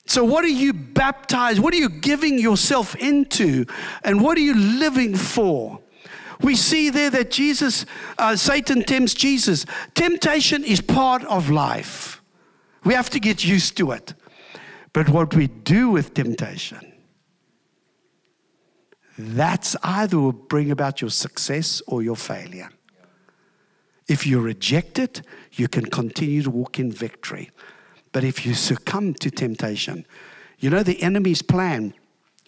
So, 0.07 0.23
what 0.23 0.45
are 0.45 0.47
you 0.47 0.71
baptized? 0.71 1.59
What 1.59 1.73
are 1.73 1.77
you 1.77 1.89
giving 1.89 2.39
yourself 2.39 2.95
into? 2.95 3.65
And 4.03 4.21
what 4.21 4.37
are 4.37 4.41
you 4.41 4.53
living 4.55 5.15
for? 5.15 5.79
We 6.41 6.55
see 6.55 6.89
there 6.89 7.09
that 7.09 7.31
Jesus, 7.31 7.85
uh, 8.17 8.35
Satan 8.35 8.83
tempts 8.83 9.13
Jesus. 9.13 9.65
Temptation 9.95 10.63
is 10.63 10.79
part 10.79 11.23
of 11.25 11.49
life. 11.49 12.14
We 12.85 12.93
have 12.93 13.09
to 13.09 13.19
get 13.19 13.43
used 13.43 13.75
to 13.77 13.91
it. 13.91 14.13
But 14.93 15.09
what 15.09 15.35
we 15.35 15.47
do 15.47 15.89
with 15.89 16.13
temptation, 16.13 16.93
that's 19.17 19.75
either 19.83 20.17
will 20.19 20.31
bring 20.31 20.71
about 20.71 21.01
your 21.01 21.09
success 21.09 21.81
or 21.87 22.01
your 22.01 22.15
failure. 22.15 22.69
If 24.07 24.27
you 24.27 24.39
reject 24.39 24.99
it, 24.99 25.21
you 25.53 25.67
can 25.67 25.85
continue 25.85 26.43
to 26.43 26.49
walk 26.49 26.79
in 26.79 26.91
victory. 26.91 27.49
But 28.11 28.23
if 28.23 28.45
you 28.45 28.53
succumb 28.53 29.15
to 29.15 29.31
temptation, 29.31 30.05
you 30.59 30.69
know 30.69 30.83
the 30.83 31.01
enemy's 31.01 31.41
plan 31.41 31.93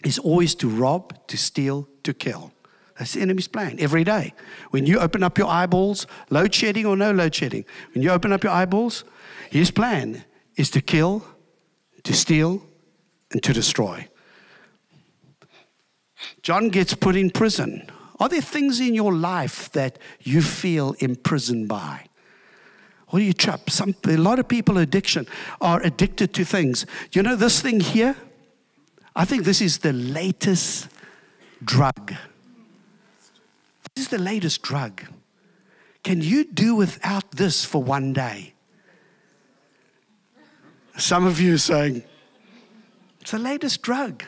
is 0.04 0.18
always 0.18 0.54
to 0.54 0.68
rob, 0.68 1.26
to 1.26 1.36
steal, 1.36 1.88
to 2.04 2.14
kill. 2.14 2.52
That's 2.98 3.14
the 3.14 3.20
enemy's 3.20 3.48
plan 3.48 3.76
every 3.78 4.04
day. 4.04 4.34
When 4.70 4.86
you 4.86 4.98
open 4.98 5.22
up 5.22 5.36
your 5.36 5.48
eyeballs, 5.48 6.06
load 6.30 6.54
shedding 6.54 6.86
or 6.86 6.96
no 6.96 7.12
load 7.12 7.34
shedding, 7.34 7.64
when 7.92 8.02
you 8.02 8.10
open 8.10 8.32
up 8.32 8.42
your 8.42 8.52
eyeballs, 8.52 9.04
his 9.50 9.70
plan 9.70 10.24
is 10.58 10.68
to 10.70 10.82
kill, 10.82 11.24
to 12.02 12.12
steal, 12.12 12.60
and 13.30 13.42
to 13.42 13.52
destroy. 13.52 14.08
John 16.42 16.68
gets 16.68 16.94
put 16.94 17.16
in 17.16 17.30
prison. 17.30 17.88
Are 18.18 18.28
there 18.28 18.42
things 18.42 18.80
in 18.80 18.94
your 18.94 19.14
life 19.14 19.70
that 19.72 19.98
you 20.20 20.42
feel 20.42 20.94
imprisoned 20.98 21.68
by? 21.68 22.06
What 23.08 23.20
do 23.20 23.24
you 23.24 23.32
trap? 23.32 23.70
Some, 23.70 23.94
a 24.06 24.16
lot 24.16 24.38
of 24.38 24.48
people 24.48 24.76
addiction 24.78 25.26
are 25.60 25.80
addicted 25.82 26.34
to 26.34 26.44
things. 26.44 26.84
You 27.12 27.22
know 27.22 27.36
this 27.36 27.62
thing 27.62 27.80
here? 27.80 28.16
I 29.14 29.24
think 29.24 29.44
this 29.44 29.60
is 29.60 29.78
the 29.78 29.92
latest 29.92 30.88
drug. 31.64 32.14
This 33.94 34.06
is 34.06 34.08
the 34.08 34.18
latest 34.18 34.62
drug. 34.62 35.02
Can 36.02 36.20
you 36.20 36.44
do 36.44 36.74
without 36.74 37.30
this 37.30 37.64
for 37.64 37.82
one 37.82 38.12
day? 38.12 38.54
Some 40.98 41.26
of 41.26 41.40
you 41.40 41.56
saying, 41.58 42.02
it's 43.20 43.30
the 43.30 43.38
latest 43.38 43.82
drug. 43.82 44.24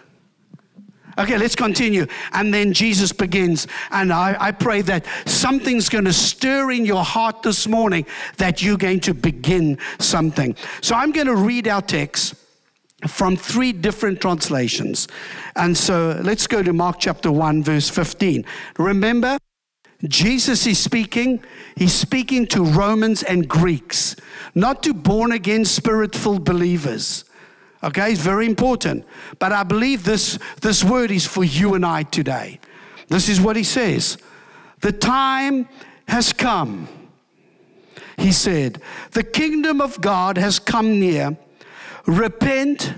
Okay, 1.19 1.37
let's 1.37 1.57
continue. 1.57 2.07
And 2.33 2.55
then 2.55 2.73
Jesus 2.73 3.13
begins. 3.13 3.67
And 3.91 4.13
I, 4.13 4.37
I 4.39 4.53
pray 4.53 4.81
that 4.83 5.05
something's 5.27 5.89
going 5.89 6.05
to 6.05 6.13
stir 6.13 6.71
in 6.71 6.87
your 6.87 7.05
heart 7.05 7.43
this 7.43 7.67
morning 7.67 8.07
that 8.37 8.63
you're 8.63 8.79
going 8.79 9.01
to 9.01 9.15
begin 9.15 9.79
something. 9.99 10.55
So 10.81 10.95
I'm 10.95 11.11
going 11.11 11.27
to 11.27 11.37
read 11.37 11.67
our 11.69 11.83
text 11.83 12.35
from 13.07 13.37
three 13.37 13.73
different 13.73 14.21
translations. 14.21 15.09
And 15.57 15.77
so 15.77 16.21
let's 16.23 16.47
go 16.47 16.63
to 16.63 16.73
Mark 16.73 16.97
chapter 17.01 17.33
1, 17.33 17.65
verse 17.65 17.89
15. 17.89 18.45
Remember, 18.79 19.39
Jesus 20.05 20.67
is 20.67 20.79
speaking, 20.79 21.43
he's 21.77 21.93
speaking 21.93 22.47
to 22.49 22.65
Romans 22.65 23.23
and 23.23 23.47
Greeks, 23.47 24.17
not 24.55 24.83
to 24.85 24.95
born 24.95 25.33
again, 25.33 25.65
spirit 25.65 26.15
filled 26.15 26.45
believers. 26.45 27.25
Okay, 27.83 28.13
it's 28.13 28.21
very 28.21 28.47
important. 28.47 29.05
But 29.39 29.53
I 29.53 29.63
believe 29.63 30.05
this, 30.05 30.39
this 30.61 30.85
word 30.85 31.11
is 31.11 31.27
for 31.27 31.45
you 31.45 31.75
and 31.75 31.85
I 31.85 32.03
today. 32.05 32.61
This 33.09 33.29
is 33.29 33.41
what 33.41 33.57
he 33.57 33.65
says 33.65 34.19
The 34.81 34.93
time 34.93 35.69
has 36.09 36.33
come. 36.33 36.89
He 38.17 38.33
said, 38.33 38.81
The 39.13 39.23
kingdom 39.23 39.81
of 39.81 40.01
God 40.01 40.37
has 40.37 40.59
come 40.59 41.01
near. 41.01 41.37
Repent 42.07 42.95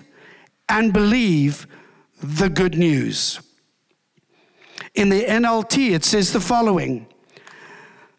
and 0.68 0.92
believe 0.92 1.66
the 2.22 2.48
good 2.48 2.76
news. 2.76 3.40
In 4.94 5.08
the 5.08 5.24
NLT, 5.24 5.92
it 5.92 6.04
says 6.04 6.32
the 6.32 6.40
following 6.40 7.06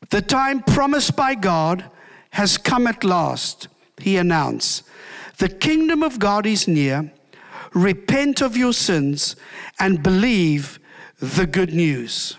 The 0.10 0.22
time 0.22 0.62
promised 0.62 1.16
by 1.16 1.36
God 1.36 1.90
has 2.32 2.58
come 2.58 2.88
at 2.88 3.04
last, 3.04 3.68
he 3.98 4.18
announced. 4.18 4.84
The 5.38 5.50
kingdom 5.50 6.04
of 6.04 6.20
God 6.20 6.46
is 6.46 6.68
near. 6.68 7.12
Repent 7.74 8.42
of 8.42 8.56
your 8.56 8.74
sins 8.74 9.36
and 9.80 10.04
believe 10.04 10.80
the 11.20 11.48
good 11.48 11.74
news. 11.74 12.38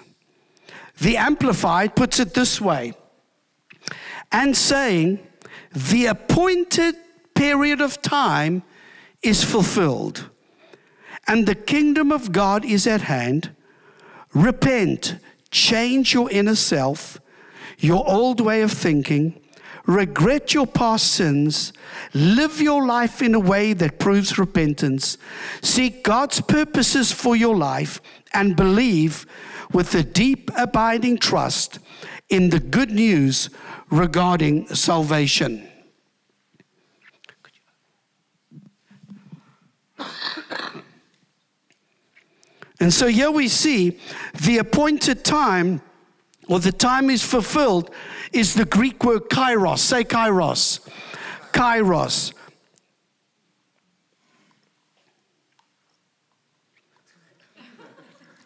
The 1.00 1.16
Amplified 1.16 1.96
puts 1.96 2.20
it 2.20 2.34
this 2.34 2.60
way 2.60 2.94
and 4.30 4.56
saying, 4.56 5.18
the 5.72 6.06
appointed 6.06 6.94
period 7.34 7.80
of 7.80 8.00
time 8.00 8.62
is 9.22 9.42
fulfilled 9.42 10.30
and 11.26 11.46
the 11.46 11.54
kingdom 11.54 12.12
of 12.12 12.30
God 12.30 12.64
is 12.64 12.86
at 12.86 13.02
hand. 13.02 13.53
Repent, 14.34 15.16
change 15.50 16.12
your 16.12 16.30
inner 16.30 16.56
self, 16.56 17.20
your 17.78 18.08
old 18.08 18.40
way 18.40 18.62
of 18.62 18.72
thinking. 18.72 19.40
Regret 19.86 20.54
your 20.54 20.66
past 20.66 21.12
sins, 21.12 21.72
live 22.14 22.60
your 22.60 22.86
life 22.86 23.20
in 23.20 23.34
a 23.34 23.40
way 23.40 23.74
that 23.74 23.98
proves 23.98 24.38
repentance, 24.38 25.18
seek 25.60 26.02
God's 26.02 26.40
purposes 26.40 27.12
for 27.12 27.36
your 27.36 27.54
life, 27.54 28.00
and 28.32 28.56
believe 28.56 29.26
with 29.72 29.94
a 29.94 30.02
deep, 30.02 30.50
abiding 30.56 31.18
trust 31.18 31.78
in 32.30 32.48
the 32.48 32.60
good 32.60 32.90
news 32.90 33.50
regarding 33.90 34.66
salvation. 34.68 35.68
And 42.84 42.92
so 42.92 43.06
here 43.06 43.30
we 43.30 43.48
see 43.48 43.98
the 44.42 44.58
appointed 44.58 45.24
time, 45.24 45.80
or 46.48 46.60
the 46.60 46.70
time 46.70 47.08
is 47.08 47.22
fulfilled 47.22 47.90
is 48.30 48.52
the 48.52 48.66
Greek 48.66 49.02
word 49.02 49.30
kairos. 49.30 49.78
Say 49.78 50.04
kairos. 50.04 50.86
Kairos. 51.54 52.34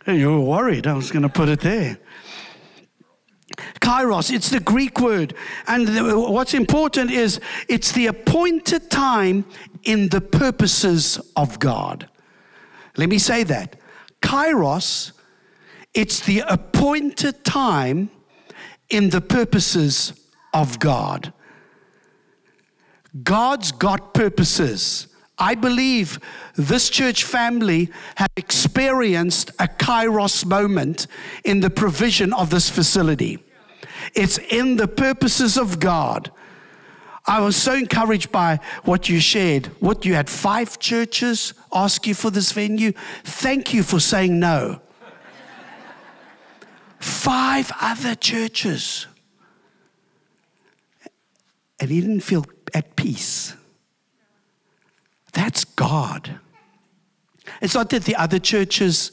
Hey, 0.07 0.21
you 0.21 0.30
were 0.30 0.40
worried 0.40 0.87
I 0.87 0.95
was 0.95 1.11
going 1.11 1.25
to 1.25 1.28
put 1.28 1.49
it 1.49 1.59
there. 1.59 1.99
Kairos, 3.80 4.33
it's 4.33 4.50
the 4.50 4.61
Greek 4.61 5.00
word. 5.00 5.35
And 5.66 5.88
the, 5.88 6.16
what's 6.16 6.54
important 6.54 7.11
is 7.11 7.40
it's 7.68 7.90
the 7.90 8.07
appointed 8.07 8.88
time 8.88 9.47
in 9.83 10.11
the 10.11 10.21
purposes 10.21 11.18
of 11.35 11.59
God. 11.59 12.09
Let 12.97 13.09
me 13.09 13.18
say 13.18 13.42
that. 13.42 13.75
Kairos, 14.23 15.13
it's 15.95 16.21
the 16.21 16.41
appointed 16.41 17.45
time 17.45 18.11
in 18.91 19.11
the 19.11 19.21
purposes 19.21 20.13
of 20.53 20.79
God. 20.79 21.33
God's 23.23 23.73
got 23.73 24.15
purposes. 24.15 25.09
I 25.39 25.55
believe 25.55 26.19
this 26.57 26.91
church 26.91 27.25
family 27.25 27.91
has 28.17 28.29
experienced 28.37 29.51
a 29.59 29.69
kairos 29.69 30.45
moment 30.45 31.07
in 31.45 31.61
the 31.61 31.71
provision 31.71 32.33
of 32.33 32.51
this 32.51 32.69
facility. 32.69 33.39
It's 34.15 34.39
in 34.39 34.77
the 34.77 34.89
purposes 34.89 35.57
of 35.57 35.79
God. 35.79 36.31
I 37.28 37.40
was 37.40 37.56
so 37.56 37.75
encouraged 37.75 38.32
by 38.32 38.58
what 38.85 39.08
you 39.08 39.20
shared. 39.20 39.66
What 39.80 40.04
you 40.04 40.14
had 40.14 40.30
five 40.30 40.78
churches 40.78 41.52
ask 41.73 42.06
you 42.06 42.14
for 42.14 42.30
this 42.30 42.52
venue. 42.52 42.92
Thank 43.23 43.75
you 43.75 43.82
for 43.82 44.00
saying 44.00 44.40
no 44.40 44.80
five 46.99 47.70
other 47.80 48.14
churches. 48.14 49.06
And 51.80 51.90
he 51.90 52.00
didn't 52.00 52.20
feel 52.20 52.44
at 52.75 52.97
peace. 52.97 53.54
That's 55.32 55.64
God. 55.64 56.40
It's 57.62 57.75
not 57.75 57.90
that 57.90 58.04
the 58.04 58.16
other 58.16 58.38
churches 58.38 59.12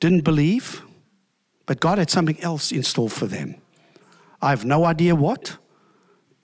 didn't 0.00 0.22
believe, 0.22 0.82
but 1.66 1.80
God 1.80 1.98
had 1.98 2.10
something 2.10 2.38
else 2.40 2.70
in 2.70 2.82
store 2.82 3.08
for 3.08 3.26
them. 3.26 3.56
I 4.42 4.50
have 4.50 4.64
no 4.64 4.84
idea 4.84 5.14
what, 5.14 5.56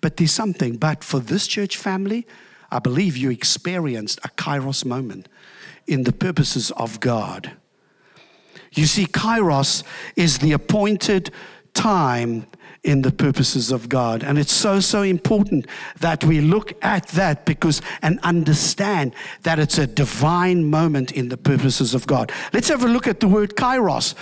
but 0.00 0.16
there's 0.16 0.32
something. 0.32 0.76
But 0.76 1.04
for 1.04 1.20
this 1.20 1.46
church 1.46 1.76
family, 1.76 2.26
I 2.70 2.78
believe 2.78 3.16
you 3.16 3.30
experienced 3.30 4.18
a 4.24 4.28
kairos 4.28 4.84
moment 4.84 5.28
in 5.86 6.04
the 6.04 6.12
purposes 6.12 6.70
of 6.72 7.00
God. 7.00 7.52
You 8.72 8.86
see, 8.86 9.06
kairos 9.06 9.82
is 10.16 10.38
the 10.38 10.52
appointed 10.52 11.30
time 11.74 12.46
in 12.82 13.02
the 13.02 13.12
purposes 13.12 13.70
of 13.70 13.88
God. 13.88 14.22
And 14.24 14.38
it's 14.38 14.52
so, 14.52 14.80
so 14.80 15.02
important 15.02 15.66
that 16.00 16.24
we 16.24 16.40
look 16.40 16.72
at 16.82 17.08
that 17.08 17.44
because 17.44 17.82
and 18.02 18.18
understand 18.22 19.14
that 19.42 19.58
it's 19.58 19.78
a 19.78 19.86
divine 19.86 20.64
moment 20.64 21.12
in 21.12 21.28
the 21.28 21.36
purposes 21.36 21.94
of 21.94 22.06
God. 22.06 22.32
Let's 22.52 22.68
have 22.68 22.84
a 22.84 22.88
look 22.88 23.06
at 23.06 23.20
the 23.20 23.28
word 23.28 23.56
kairos. 23.56 24.16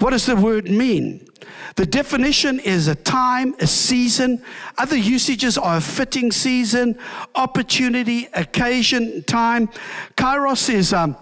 What 0.00 0.10
does 0.10 0.26
the 0.26 0.36
word 0.36 0.70
mean? 0.70 1.26
The 1.76 1.86
definition 1.86 2.60
is 2.60 2.86
a 2.86 2.94
time, 2.94 3.54
a 3.58 3.66
season. 3.66 4.42
Other 4.76 4.96
usages 4.96 5.56
are 5.56 5.78
a 5.78 5.80
fitting 5.80 6.30
season, 6.30 6.98
opportunity, 7.34 8.28
occasion, 8.34 9.22
time. 9.24 9.68
Kairos 10.16 10.68
is 10.72 10.92
um, 10.92 11.16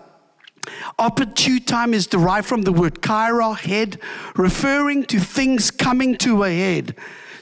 Opportune 0.99 1.61
time 1.61 1.95
is 1.95 2.07
derived 2.07 2.47
from 2.47 2.62
the 2.62 2.73
word 2.73 3.00
kairo, 3.00 3.57
head, 3.57 3.99
referring 4.37 5.05
to 5.05 5.19
things 5.19 5.71
coming 5.71 6.17
to 6.19 6.45
a 6.45 6.50
head 6.50 6.95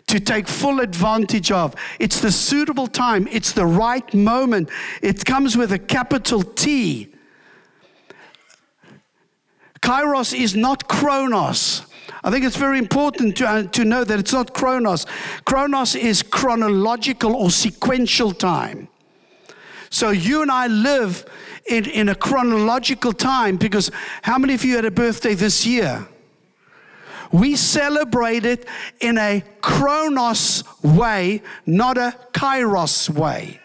to 0.07 0.19
take 0.19 0.49
full 0.49 0.81
advantage 0.81 1.51
of. 1.53 1.75
It's 1.99 2.21
the 2.21 2.33
suitable 2.33 2.87
time, 2.87 3.29
it's 3.31 3.53
the 3.53 3.67
right 3.67 4.13
moment. 4.15 4.71
It 5.03 5.25
comes 5.25 5.57
with 5.57 5.73
a 5.73 5.79
capital 5.79 6.43
T. 6.43 7.13
Kairos 9.81 10.39
is 10.39 10.57
not 10.57 10.89
chronos. 10.89 11.83
I 12.25 12.31
think 12.31 12.45
it's 12.45 12.57
very 12.57 12.79
important 12.79 13.37
to, 13.37 13.49
uh, 13.49 13.63
to 13.65 13.85
know 13.85 14.03
that 14.03 14.19
it's 14.19 14.33
not 14.33 14.53
chronos. 14.53 15.07
Chronos 15.45 15.95
is 15.95 16.23
chronological 16.23 17.37
or 17.37 17.51
sequential 17.51 18.33
time. 18.33 18.89
So 19.91 20.11
you 20.11 20.43
and 20.43 20.51
I 20.51 20.67
live 20.67 21.25
in, 21.69 21.85
in 21.87 22.09
a 22.09 22.15
chronological 22.15 23.13
time 23.13 23.57
because 23.57 23.91
how 24.23 24.39
many 24.39 24.55
of 24.55 24.65
you 24.65 24.77
had 24.77 24.85
a 24.85 24.91
birthday 24.91 25.35
this 25.35 25.67
year? 25.67 26.07
We 27.31 27.57
celebrate 27.57 28.47
it 28.47 28.67
in 29.01 29.19
a 29.19 29.45
chronos 29.61 30.65
way, 30.83 31.43
not 31.67 31.99
a 31.99 32.15
kairos 32.33 33.11
way. 33.11 33.61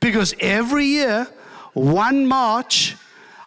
Because 0.00 0.34
every 0.40 0.84
year, 0.84 1.26
1 1.72 2.26
March, 2.26 2.96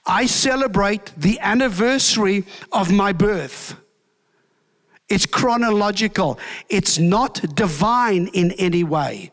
I 0.05 0.25
celebrate 0.25 1.11
the 1.15 1.39
anniversary 1.39 2.45
of 2.71 2.91
my 2.91 3.13
birth. 3.13 3.75
It's 5.07 5.25
chronological, 5.25 6.39
it's 6.69 6.97
not 6.97 7.55
divine 7.55 8.27
in 8.33 8.51
any 8.53 8.83
way. 8.83 9.31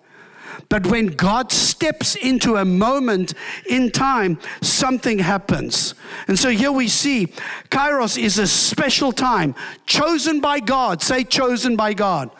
But 0.69 0.87
when 0.87 1.09
God 1.09 1.53
steps 1.53 2.15
into 2.17 2.57
a 2.57 2.65
moment 2.65 3.35
in 3.69 3.91
time, 3.91 4.39
something 4.61 5.19
happens. 5.19 5.95
And 6.29 6.39
so 6.39 6.51
here 6.51 6.73
we 6.73 6.89
see 6.89 7.29
Kairos 7.71 8.21
is 8.21 8.39
a 8.39 8.47
special 8.47 9.13
time 9.13 9.55
chosen 9.87 10.41
by 10.41 10.61
God. 10.61 11.03
Say, 11.03 11.25
chosen 11.25 11.77
by 11.77 11.93
God. 11.95 12.31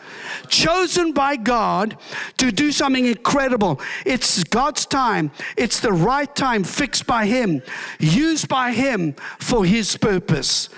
Chosen 0.49 1.11
by 1.11 1.35
God 1.35 1.97
to 2.37 2.51
do 2.51 2.71
something 2.71 3.05
incredible. 3.05 3.79
It's 4.05 4.43
God's 4.43 4.85
time, 4.85 5.31
it's 5.55 5.79
the 5.79 5.93
right 5.93 6.33
time 6.35 6.63
fixed 6.63 7.07
by 7.07 7.25
Him, 7.25 7.61
used 7.99 8.47
by 8.47 8.71
Him 8.71 9.13
for 9.39 9.65
His 9.65 9.97
purpose. 9.97 10.69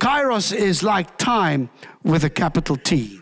Kairos 0.00 0.54
is 0.54 0.82
like 0.82 1.16
time 1.18 1.70
with 2.04 2.24
a 2.24 2.30
capital 2.30 2.76
T. 2.76 3.20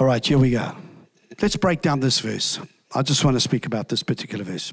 All 0.00 0.06
right, 0.06 0.24
here 0.24 0.38
we 0.38 0.52
go. 0.52 0.74
Let's 1.42 1.56
break 1.56 1.82
down 1.82 2.00
this 2.00 2.20
verse. 2.20 2.58
I 2.94 3.02
just 3.02 3.22
want 3.22 3.36
to 3.36 3.40
speak 3.40 3.66
about 3.66 3.90
this 3.90 4.02
particular 4.02 4.44
verse. 4.44 4.72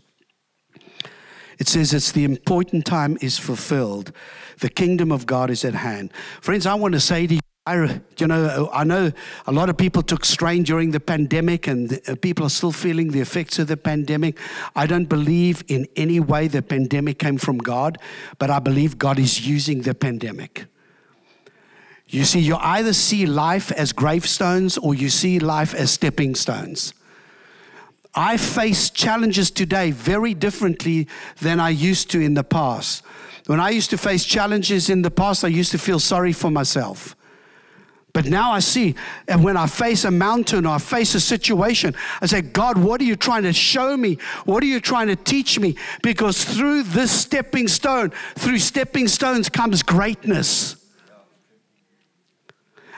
It 1.59 1.67
says 1.67 1.93
it's 1.93 2.13
the 2.13 2.23
important 2.23 2.85
time 2.85 3.17
is 3.19 3.37
fulfilled. 3.37 4.13
The 4.61 4.69
kingdom 4.69 5.11
of 5.11 5.25
God 5.25 5.49
is 5.49 5.65
at 5.65 5.73
hand. 5.73 6.13
Friends, 6.39 6.65
I 6.65 6.75
want 6.75 6.93
to 6.93 7.01
say 7.01 7.27
to 7.27 7.33
you, 7.33 7.41
I, 7.65 7.99
you 8.17 8.27
know, 8.27 8.69
I 8.71 8.85
know 8.85 9.11
a 9.47 9.51
lot 9.51 9.69
of 9.69 9.75
people 9.75 10.01
took 10.01 10.23
strain 10.23 10.63
during 10.63 10.91
the 10.91 11.01
pandemic, 11.01 11.67
and 11.67 11.89
the, 11.89 12.13
uh, 12.13 12.15
people 12.15 12.45
are 12.45 12.49
still 12.49 12.71
feeling 12.71 13.11
the 13.11 13.19
effects 13.19 13.59
of 13.59 13.67
the 13.67 13.75
pandemic. 13.75 14.39
I 14.77 14.87
don't 14.87 15.09
believe 15.09 15.61
in 15.67 15.87
any 15.97 16.21
way 16.21 16.47
the 16.47 16.61
pandemic 16.61 17.19
came 17.19 17.37
from 17.37 17.57
God, 17.57 17.97
but 18.39 18.49
I 18.49 18.59
believe 18.59 18.97
God 18.97 19.19
is 19.19 19.45
using 19.45 19.81
the 19.81 19.93
pandemic. 19.93 20.67
You 22.09 22.23
see, 22.23 22.39
you 22.39 22.55
either 22.55 22.93
see 22.93 23.25
life 23.25 23.71
as 23.71 23.91
gravestones 23.91 24.77
or 24.77 24.95
you 24.95 25.09
see 25.09 25.39
life 25.39 25.73
as 25.73 25.91
stepping 25.91 26.35
stones. 26.35 26.93
I 28.15 28.37
face 28.37 28.89
challenges 28.89 29.51
today 29.51 29.91
very 29.91 30.33
differently 30.33 31.07
than 31.41 31.59
I 31.59 31.69
used 31.69 32.09
to 32.11 32.19
in 32.19 32.33
the 32.33 32.43
past. 32.43 33.03
When 33.45 33.59
I 33.59 33.69
used 33.69 33.89
to 33.91 33.97
face 33.97 34.25
challenges 34.25 34.89
in 34.89 35.01
the 35.01 35.11
past, 35.11 35.43
I 35.43 35.49
used 35.49 35.71
to 35.71 35.77
feel 35.77 35.99
sorry 35.99 36.33
for 36.33 36.49
myself. 36.49 37.15
But 38.13 38.25
now 38.25 38.51
I 38.51 38.59
see, 38.59 38.95
and 39.27 39.43
when 39.43 39.57
I 39.57 39.67
face 39.67 40.03
a 40.03 40.09
mountain 40.09 40.65
or 40.65 40.75
I 40.75 40.77
face 40.79 41.13
a 41.13 41.19
situation, 41.19 41.93
I 42.19 42.25
say, 42.25 42.41
God, 42.41 42.77
what 42.77 42.99
are 42.99 43.03
you 43.03 43.15
trying 43.15 43.43
to 43.43 43.53
show 43.53 43.95
me? 43.95 44.17
What 44.45 44.63
are 44.63 44.67
you 44.67 44.79
trying 44.79 45.07
to 45.07 45.15
teach 45.15 45.59
me? 45.59 45.75
Because 46.01 46.43
through 46.43 46.83
this 46.83 47.11
stepping 47.11 47.67
stone, 47.67 48.11
through 48.35 48.57
stepping 48.57 49.07
stones 49.07 49.49
comes 49.49 49.83
greatness. 49.83 50.86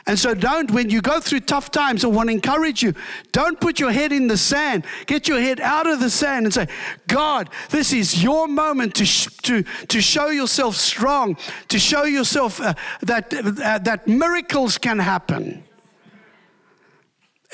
And 0.10 0.18
so, 0.18 0.34
don't, 0.34 0.72
when 0.72 0.90
you 0.90 1.02
go 1.02 1.20
through 1.20 1.42
tough 1.42 1.70
times, 1.70 2.04
I 2.04 2.08
want 2.08 2.30
to 2.30 2.34
encourage 2.34 2.82
you, 2.82 2.96
don't 3.32 3.62
put 3.62 3.80
your 3.80 3.92
head 3.92 4.12
in 4.12 4.28
the 4.28 4.38
sand. 4.38 4.84
Get 5.06 5.28
your 5.28 5.40
head 5.40 5.60
out 5.60 5.86
of 5.86 6.00
the 6.00 6.10
sand 6.10 6.48
and 6.48 6.54
say, 6.54 6.68
God, 7.06 7.48
this 7.70 7.94
is 7.94 8.24
your 8.24 8.48
moment 8.48 8.96
to, 8.96 9.06
to, 9.44 9.64
to 9.88 10.02
show 10.02 10.30
yourself 10.30 10.78
strong, 10.78 11.38
to 11.68 11.78
show 11.78 12.06
yourself 12.06 12.60
uh, 12.60 12.74
that, 13.02 13.32
uh, 13.32 13.78
that 13.78 14.08
miracles 14.08 14.80
can 14.80 14.98
happen. 14.98 15.64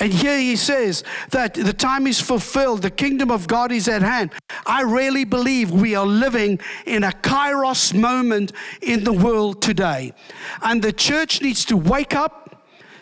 And 0.00 0.10
here 0.10 0.38
he 0.38 0.56
says 0.56 1.04
that 1.32 1.52
the 1.52 1.74
time 1.74 2.06
is 2.06 2.22
fulfilled, 2.22 2.80
the 2.80 2.90
kingdom 2.90 3.30
of 3.30 3.46
God 3.46 3.70
is 3.70 3.86
at 3.86 4.00
hand. 4.00 4.30
I 4.64 4.80
really 4.80 5.24
believe 5.24 5.70
we 5.70 5.94
are 5.94 6.06
living 6.06 6.60
in 6.86 7.04
a 7.04 7.10
kairos 7.10 7.92
moment 7.92 8.52
in 8.80 9.04
the 9.04 9.12
world 9.12 9.60
today. 9.60 10.14
And 10.62 10.80
the 10.80 10.92
church 10.92 11.42
needs 11.42 11.66
to 11.66 11.76
wake 11.76 12.14
up 12.14 12.45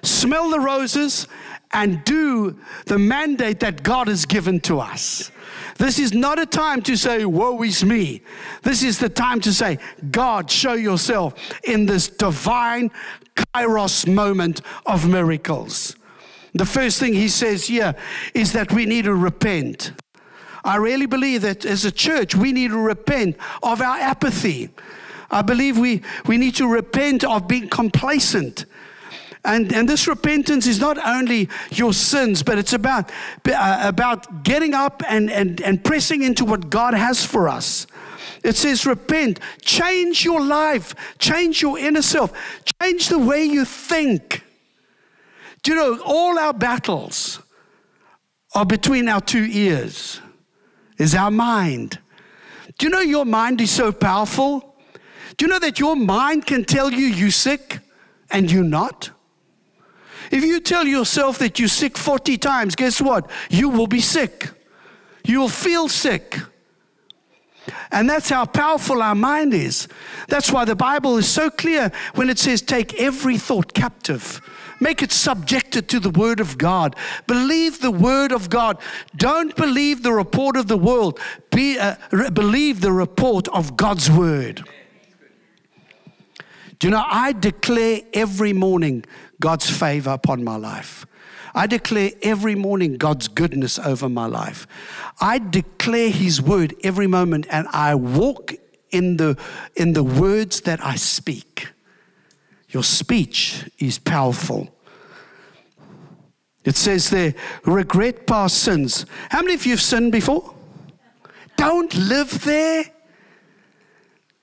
smell 0.04 0.50
the 0.50 0.60
roses, 0.60 1.26
and 1.74 2.04
do 2.04 2.56
the 2.86 2.98
mandate 2.98 3.60
that 3.60 3.82
God 3.82 4.06
has 4.06 4.24
given 4.24 4.60
to 4.60 4.78
us. 4.78 5.32
This 5.76 5.98
is 5.98 6.14
not 6.14 6.38
a 6.38 6.46
time 6.46 6.82
to 6.82 6.96
say, 6.96 7.24
Woe 7.24 7.62
is 7.62 7.84
me. 7.84 8.22
This 8.62 8.82
is 8.82 9.00
the 9.00 9.08
time 9.08 9.40
to 9.40 9.52
say, 9.52 9.78
God, 10.10 10.50
show 10.50 10.74
yourself 10.74 11.34
in 11.64 11.86
this 11.86 12.08
divine 12.08 12.92
kairos 13.34 14.06
moment 14.06 14.60
of 14.86 15.08
miracles. 15.08 15.96
The 16.54 16.64
first 16.64 17.00
thing 17.00 17.12
he 17.12 17.28
says 17.28 17.66
here 17.66 17.96
is 18.32 18.52
that 18.52 18.72
we 18.72 18.86
need 18.86 19.06
to 19.06 19.14
repent. 19.14 19.92
I 20.62 20.76
really 20.76 21.06
believe 21.06 21.42
that 21.42 21.64
as 21.64 21.84
a 21.84 21.92
church, 21.92 22.36
we 22.36 22.52
need 22.52 22.68
to 22.68 22.78
repent 22.78 23.36
of 23.62 23.80
our 23.80 23.98
apathy. 23.98 24.70
I 25.30 25.42
believe 25.42 25.76
we, 25.76 26.02
we 26.26 26.38
need 26.38 26.54
to 26.56 26.68
repent 26.68 27.24
of 27.24 27.48
being 27.48 27.68
complacent. 27.68 28.66
And, 29.44 29.72
and 29.74 29.86
this 29.86 30.08
repentance 30.08 30.66
is 30.66 30.80
not 30.80 30.96
only 31.06 31.50
your 31.70 31.92
sins, 31.92 32.42
but 32.42 32.56
it's 32.56 32.72
about, 32.72 33.10
uh, 33.46 33.80
about 33.82 34.42
getting 34.42 34.72
up 34.72 35.02
and, 35.06 35.30
and, 35.30 35.60
and 35.60 35.84
pressing 35.84 36.22
into 36.22 36.46
what 36.46 36.70
God 36.70 36.94
has 36.94 37.24
for 37.24 37.48
us. 37.48 37.86
It 38.42 38.56
says, 38.56 38.86
repent, 38.86 39.40
change 39.62 40.24
your 40.24 40.40
life, 40.42 40.94
change 41.18 41.60
your 41.60 41.78
inner 41.78 42.02
self, 42.02 42.32
change 42.80 43.08
the 43.08 43.18
way 43.18 43.44
you 43.44 43.64
think. 43.64 44.42
Do 45.62 45.72
you 45.72 45.76
know, 45.78 46.00
all 46.04 46.38
our 46.38 46.52
battles 46.52 47.40
are 48.54 48.66
between 48.66 49.08
our 49.08 49.20
two 49.20 49.44
ears, 49.44 50.20
is 50.98 51.14
our 51.14 51.30
mind. 51.30 51.98
Do 52.78 52.86
you 52.86 52.90
know 52.90 53.00
your 53.00 53.24
mind 53.24 53.60
is 53.60 53.70
so 53.70 53.92
powerful? 53.92 54.76
Do 55.36 55.46
you 55.46 55.50
know 55.50 55.58
that 55.58 55.78
your 55.78 55.96
mind 55.96 56.46
can 56.46 56.64
tell 56.64 56.90
you 56.90 57.06
you're 57.06 57.30
sick 57.30 57.80
and 58.30 58.50
you're 58.50 58.62
not? 58.62 59.10
If 60.34 60.42
you 60.42 60.58
tell 60.58 60.84
yourself 60.84 61.38
that 61.38 61.60
you're 61.60 61.68
sick 61.68 61.96
40 61.96 62.38
times, 62.38 62.74
guess 62.74 63.00
what? 63.00 63.30
You 63.50 63.68
will 63.68 63.86
be 63.86 64.00
sick. 64.00 64.50
You 65.24 65.38
will 65.38 65.48
feel 65.48 65.88
sick. 65.88 66.40
And 67.92 68.10
that's 68.10 68.30
how 68.30 68.44
powerful 68.44 69.00
our 69.00 69.14
mind 69.14 69.54
is. 69.54 69.86
That's 70.26 70.50
why 70.50 70.64
the 70.64 70.74
Bible 70.74 71.18
is 71.18 71.28
so 71.28 71.50
clear 71.50 71.92
when 72.16 72.30
it 72.30 72.40
says, 72.40 72.62
take 72.62 73.00
every 73.00 73.38
thought 73.38 73.74
captive. 73.74 74.40
Make 74.80 75.04
it 75.04 75.12
subjected 75.12 75.88
to 75.90 76.00
the 76.00 76.10
Word 76.10 76.40
of 76.40 76.58
God. 76.58 76.96
Believe 77.28 77.80
the 77.80 77.92
Word 77.92 78.32
of 78.32 78.50
God. 78.50 78.78
Don't 79.14 79.54
believe 79.54 80.02
the 80.02 80.12
report 80.12 80.56
of 80.56 80.66
the 80.66 80.76
world. 80.76 81.20
Be, 81.52 81.78
uh, 81.78 81.94
believe 82.32 82.80
the 82.80 82.90
report 82.90 83.46
of 83.50 83.76
God's 83.76 84.10
Word. 84.10 84.64
Do 86.80 86.88
you 86.88 86.90
know, 86.90 87.04
I 87.06 87.32
declare 87.32 88.00
every 88.12 88.52
morning 88.52 89.04
God's 89.40 89.68
favor 89.68 90.10
upon 90.10 90.44
my 90.44 90.56
life. 90.56 91.06
I 91.54 91.66
declare 91.66 92.10
every 92.22 92.54
morning 92.54 92.96
God's 92.96 93.28
goodness 93.28 93.78
over 93.78 94.08
my 94.08 94.26
life. 94.26 94.66
I 95.20 95.38
declare 95.38 96.10
His 96.10 96.42
word 96.42 96.74
every 96.82 97.06
moment 97.06 97.46
and 97.50 97.68
I 97.72 97.94
walk 97.94 98.54
in 98.90 99.16
the, 99.16 99.38
in 99.76 99.92
the 99.92 100.02
words 100.02 100.62
that 100.62 100.84
I 100.84 100.96
speak. 100.96 101.68
Your 102.70 102.82
speech 102.82 103.70
is 103.78 103.98
powerful. 103.98 104.68
It 106.64 106.76
says 106.76 107.10
there, 107.10 107.34
regret 107.64 108.26
past 108.26 108.58
sins. 108.58 109.06
How 109.30 109.42
many 109.42 109.54
of 109.54 109.64
you 109.64 109.72
have 109.72 109.80
sinned 109.80 110.12
before? 110.12 110.54
Don't 111.56 111.94
live 111.94 112.42
there. 112.44 112.84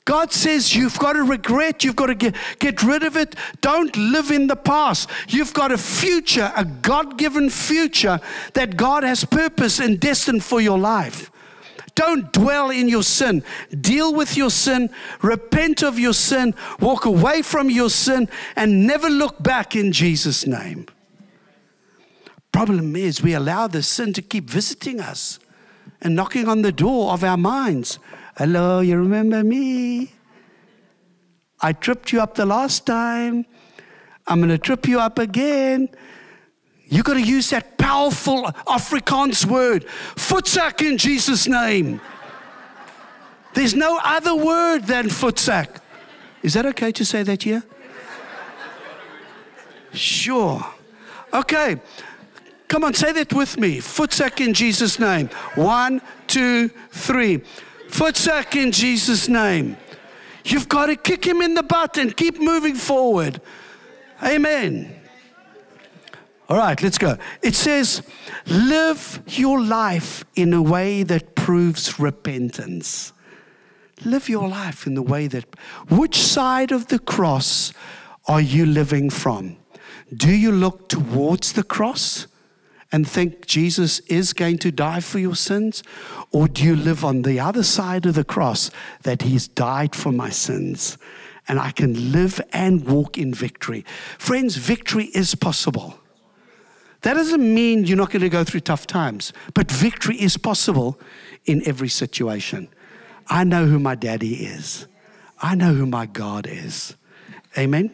God 0.05 0.33
says 0.33 0.75
you've 0.75 0.97
got 0.97 1.13
to 1.13 1.23
regret, 1.23 1.83
you've 1.83 1.95
got 1.95 2.07
to 2.07 2.15
get, 2.15 2.35
get 2.59 2.81
rid 2.81 3.03
of 3.03 3.15
it. 3.15 3.35
Don't 3.61 3.95
live 3.95 4.31
in 4.31 4.47
the 4.47 4.55
past. 4.55 5.09
You've 5.27 5.53
got 5.53 5.71
a 5.71 5.77
future, 5.77 6.51
a 6.55 6.65
God 6.65 7.17
given 7.17 7.49
future 7.49 8.19
that 8.53 8.77
God 8.77 9.03
has 9.03 9.23
purpose 9.23 9.79
and 9.79 9.99
destined 9.99 10.43
for 10.43 10.59
your 10.59 10.79
life. 10.79 11.31
Don't 11.93 12.31
dwell 12.31 12.69
in 12.71 12.87
your 12.87 13.03
sin. 13.03 13.43
Deal 13.79 14.13
with 14.13 14.37
your 14.37 14.49
sin, 14.49 14.89
repent 15.21 15.83
of 15.83 15.99
your 15.99 16.13
sin, 16.13 16.55
walk 16.79 17.05
away 17.05 17.41
from 17.41 17.69
your 17.69 17.89
sin, 17.89 18.29
and 18.55 18.87
never 18.87 19.09
look 19.09 19.43
back 19.43 19.75
in 19.75 19.91
Jesus' 19.91 20.47
name. 20.47 20.87
Problem 22.51 22.95
is, 22.95 23.21
we 23.21 23.33
allow 23.33 23.67
the 23.67 23.83
sin 23.83 24.13
to 24.13 24.21
keep 24.21 24.49
visiting 24.49 24.99
us 24.99 25.39
and 26.01 26.15
knocking 26.15 26.47
on 26.47 26.63
the 26.63 26.71
door 26.71 27.13
of 27.13 27.23
our 27.23 27.37
minds. 27.37 27.99
Hello, 28.41 28.79
you 28.79 28.97
remember 28.97 29.43
me? 29.43 30.11
I 31.61 31.73
tripped 31.73 32.11
you 32.11 32.21
up 32.21 32.33
the 32.33 32.43
last 32.47 32.87
time. 32.87 33.45
I'm 34.25 34.39
going 34.39 34.49
to 34.49 34.57
trip 34.57 34.87
you 34.87 34.99
up 34.99 35.19
again. 35.19 35.89
You've 36.87 37.05
got 37.05 37.13
to 37.13 37.21
use 37.21 37.51
that 37.51 37.77
powerful 37.77 38.45
Afrikaans 38.65 39.45
word, 39.45 39.85
voetsak 40.15 40.81
in 40.81 40.97
Jesus' 40.97 41.47
name. 41.47 42.01
There's 43.53 43.75
no 43.75 43.99
other 44.03 44.33
word 44.33 44.85
than 44.85 45.05
voetsak. 45.05 45.79
Is 46.41 46.55
that 46.55 46.65
okay 46.65 46.91
to 46.93 47.05
say 47.05 47.21
that 47.21 47.43
here? 47.43 47.61
Sure. 49.93 50.65
Okay. 51.31 51.79
Come 52.67 52.85
on, 52.85 52.95
say 52.95 53.11
that 53.11 53.33
with 53.33 53.59
me. 53.59 53.77
Voetsak 53.77 54.43
in 54.43 54.55
Jesus' 54.55 54.97
name. 54.97 55.27
One, 55.53 56.01
two, 56.25 56.69
three. 56.89 57.43
Voetsak 57.91 58.55
in 58.55 58.71
Jesus' 58.71 59.27
name. 59.27 59.77
You've 60.43 60.69
got 60.69 60.87
to 60.87 60.95
kick 60.95 61.25
him 61.25 61.41
in 61.41 61.53
the 61.53 61.63
butt 61.63 61.97
and 61.97 62.15
keep 62.15 62.39
moving 62.39 62.75
forward. 62.75 63.41
Amen. 64.23 64.95
All 66.49 66.57
right, 66.57 66.81
let's 66.81 66.97
go. 66.97 67.17
It 67.41 67.55
says, 67.55 68.01
live 68.47 69.21
your 69.27 69.61
life 69.61 70.25
in 70.35 70.53
a 70.53 70.61
way 70.61 71.03
that 71.03 71.35
proves 71.35 71.99
repentance. 71.99 73.13
Live 74.03 74.27
your 74.27 74.49
life 74.49 74.87
in 74.87 74.95
the 74.95 75.01
way 75.01 75.27
that, 75.27 75.45
which 75.89 76.17
side 76.17 76.71
of 76.71 76.87
the 76.87 76.99
cross 76.99 77.71
are 78.27 78.41
you 78.41 78.65
living 78.65 79.09
from? 79.09 79.57
Do 80.13 80.31
you 80.31 80.51
look 80.51 80.89
towards 80.89 81.53
the 81.53 81.63
cross 81.63 82.27
and 82.91 83.07
think 83.07 83.45
Jesus 83.45 83.99
is 84.01 84.33
going 84.33 84.57
to 84.59 84.71
die 84.71 84.99
for 84.99 85.19
your 85.19 85.35
sins? 85.35 85.83
Or 86.31 86.47
do 86.47 86.63
you 86.63 86.75
live 86.75 87.05
on 87.05 87.21
the 87.21 87.39
other 87.39 87.63
side 87.63 88.05
of 88.05 88.15
the 88.15 88.23
cross 88.23 88.69
that 89.03 89.21
he's 89.21 89.47
died 89.47 89.95
for 89.95 90.11
my 90.11 90.29
sins 90.29 90.97
and 91.47 91.59
I 91.59 91.71
can 91.71 92.11
live 92.11 92.41
and 92.51 92.85
walk 92.85 93.17
in 93.17 93.33
victory? 93.33 93.85
Friends, 94.17 94.55
victory 94.57 95.05
is 95.13 95.35
possible. 95.35 95.97
That 97.01 97.15
doesn't 97.15 97.41
mean 97.41 97.85
you're 97.85 97.97
not 97.97 98.11
going 98.11 98.21
to 98.21 98.29
go 98.29 98.43
through 98.43 98.59
tough 98.59 98.85
times, 98.85 99.33
but 99.53 99.71
victory 99.71 100.21
is 100.21 100.37
possible 100.37 100.99
in 101.45 101.67
every 101.67 101.89
situation. 101.89 102.67
I 103.27 103.43
know 103.43 103.65
who 103.65 103.79
my 103.79 103.95
daddy 103.95 104.45
is, 104.45 104.87
I 105.41 105.55
know 105.55 105.73
who 105.73 105.85
my 105.85 106.05
God 106.05 106.45
is. 106.47 106.95
Amen. 107.57 107.91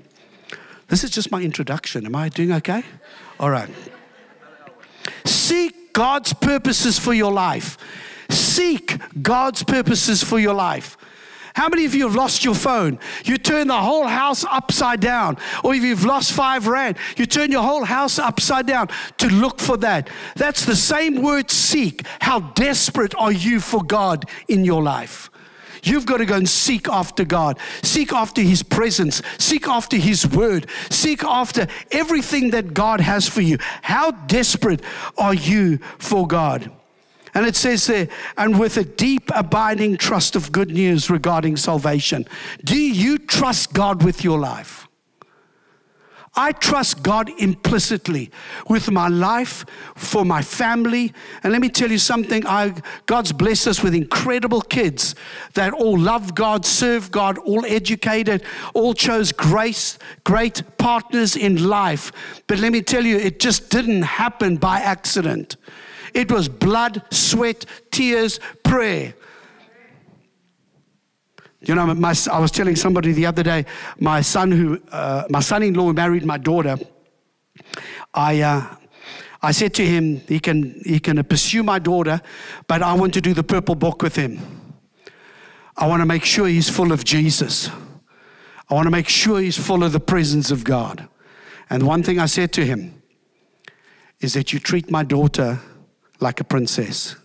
This 0.90 1.04
is 1.04 1.10
just 1.10 1.32
my 1.32 1.42
introduction. 1.42 2.06
Am 2.06 2.16
I 2.16 2.30
doing 2.30 2.52
okay? 2.54 2.84
All 3.40 3.50
right. 3.50 3.70
Seek 5.26 5.94
God's 5.94 6.34
purposes 6.34 7.00
for 7.00 7.14
your 7.14 7.32
life. 7.32 7.78
Seek 8.30 8.98
God's 9.22 9.64
purposes 9.64 10.24
for 10.24 10.40
your 10.40 10.54
life. 10.54 10.98
How 11.58 11.70
many 11.70 11.86
of 11.86 11.96
you 11.96 12.06
have 12.06 12.16
lost 12.16 12.46
your 12.46 12.54
phone? 12.54 13.00
You 13.26 13.38
turn 13.38 13.68
the 13.68 13.82
whole 13.82 14.06
house 14.06 14.46
upside 14.46 15.00
down. 15.00 15.38
Or 15.64 15.74
if 15.74 15.82
you've 15.82 16.06
lost 16.06 16.34
five 16.34 16.68
rand, 16.68 16.98
you 17.18 17.26
turn 17.26 17.52
your 17.52 17.64
whole 17.64 17.84
house 17.84 18.20
upside 18.20 18.68
down 18.68 18.90
to 19.18 19.28
look 19.28 19.60
for 19.60 19.76
that. 19.78 20.08
That's 20.36 20.66
the 20.66 20.76
same 20.76 21.24
word 21.24 21.50
seek. 21.50 22.06
How 22.20 22.42
desperate 22.42 23.16
are 23.16 23.32
you 23.32 23.60
for 23.60 23.84
God 23.84 24.30
in 24.48 24.66
your 24.66 24.84
life? 24.84 25.32
You've 25.88 26.06
got 26.06 26.18
to 26.18 26.26
go 26.26 26.36
and 26.36 26.48
seek 26.48 26.88
after 26.88 27.26
God. 27.26 27.60
Seek 27.84 28.12
after 28.14 28.42
His 28.42 28.64
presence. 28.64 29.22
Seek 29.38 29.68
after 29.68 29.98
His 29.98 30.28
word. 30.28 30.68
Seek 30.90 31.24
after 31.24 31.68
everything 31.92 32.52
that 32.52 32.74
God 32.74 33.00
has 33.00 33.28
for 33.28 33.42
you. 33.42 33.58
How 33.82 34.12
desperate 34.12 34.82
are 35.18 35.34
you 35.34 35.78
for 35.98 36.28
God? 36.28 36.72
And 37.34 37.46
it 37.46 37.56
says 37.56 37.86
there, 37.86 38.08
and 38.38 38.60
with 38.60 38.78
a 38.78 38.84
deep, 38.84 39.30
abiding 39.36 39.98
trust 39.98 40.36
of 40.36 40.52
good 40.52 40.72
news 40.72 41.10
regarding 41.10 41.58
salvation. 41.58 42.26
Do 42.64 42.76
you 42.76 43.20
trust 43.20 43.74
God 43.74 44.04
with 44.04 44.24
your 44.24 44.40
life? 44.40 44.87
I 46.38 46.52
trust 46.52 47.02
God 47.02 47.32
implicitly 47.40 48.30
with 48.70 48.92
my 48.92 49.08
life, 49.08 49.66
for 49.96 50.24
my 50.24 50.44
family. 50.44 51.12
And 51.42 51.52
let 51.52 51.62
me 51.62 51.68
tell 51.68 51.90
you 51.90 51.98
something 51.98 52.46
I, 52.46 52.76
God's 53.08 53.32
blessed 53.32 53.68
us 53.68 53.82
with 53.82 53.96
incredible 53.96 54.62
kids 54.62 55.16
that 55.56 55.74
all 55.74 55.98
love 55.98 56.36
God, 56.36 56.64
serve 56.64 57.10
God, 57.10 57.40
all 57.40 57.66
educated, 57.66 58.44
all 58.76 58.94
chose 58.94 59.32
grace, 59.32 59.98
great 60.24 60.62
partners 60.78 61.36
in 61.36 61.68
life. 61.68 62.12
But 62.46 62.60
let 62.60 62.72
me 62.72 62.84
tell 62.84 63.04
you, 63.04 63.18
it 63.18 63.40
just 63.40 63.72
didn't 63.72 64.04
happen 64.04 64.58
by 64.58 64.80
accident. 64.80 65.58
It 66.14 66.32
was 66.32 66.48
blood, 66.48 67.02
sweat, 67.10 67.66
tears, 67.90 68.40
prayer. 68.64 69.16
You 71.68 71.76
know, 71.76 71.94
my, 71.94 72.16
I 72.32 72.40
was 72.40 72.50
telling 72.50 72.78
somebody 72.78 73.12
the 73.12 73.26
other 73.26 73.44
day, 73.44 73.66
my 74.00 74.22
son 74.22 74.52
who, 74.52 74.82
uh, 74.90 75.26
my 75.30 75.42
son-in-law 75.42 75.92
married 75.92 76.26
my 76.26 76.38
daughter. 76.38 76.78
I, 78.14 78.42
uh, 78.42 78.76
I 79.42 79.52
said 79.52 79.74
to 79.74 79.86
him, 79.86 80.22
he 80.28 80.40
can, 80.40 80.82
he 80.86 81.02
can 81.02 81.22
pursue 81.26 81.64
my 81.64 81.78
daughter, 81.80 82.22
but 82.68 82.82
I 82.82 82.94
want 82.94 83.14
to 83.16 83.22
do 83.22 83.34
the 83.34 83.44
purple 83.44 83.76
book 83.76 84.02
with 84.02 84.16
him. 84.16 84.40
I 85.76 85.88
want 85.88 86.02
to 86.02 86.06
make 86.06 86.24
sure 86.24 86.48
he's 86.48 86.70
full 86.70 86.94
of 86.94 87.04
Jesus. 87.04 87.70
I 88.70 88.74
want 88.74 88.86
to 88.86 88.92
make 88.92 89.10
sure 89.10 89.42
he's 89.42 89.58
full 89.58 89.84
of 89.84 89.92
the 89.92 90.00
presence 90.00 90.52
of 90.52 90.64
God. 90.64 91.10
And 91.70 91.84
one 91.84 92.02
thing 92.02 92.18
I 92.18 92.28
said 92.28 92.54
to 92.54 92.66
him 92.66 93.04
is 94.22 94.34
that 94.36 94.54
you 94.54 94.60
treat 94.60 94.90
my 94.90 95.04
daughter 95.04 95.60
like 96.22 96.40
a 96.40 96.46
princess. 96.46 97.18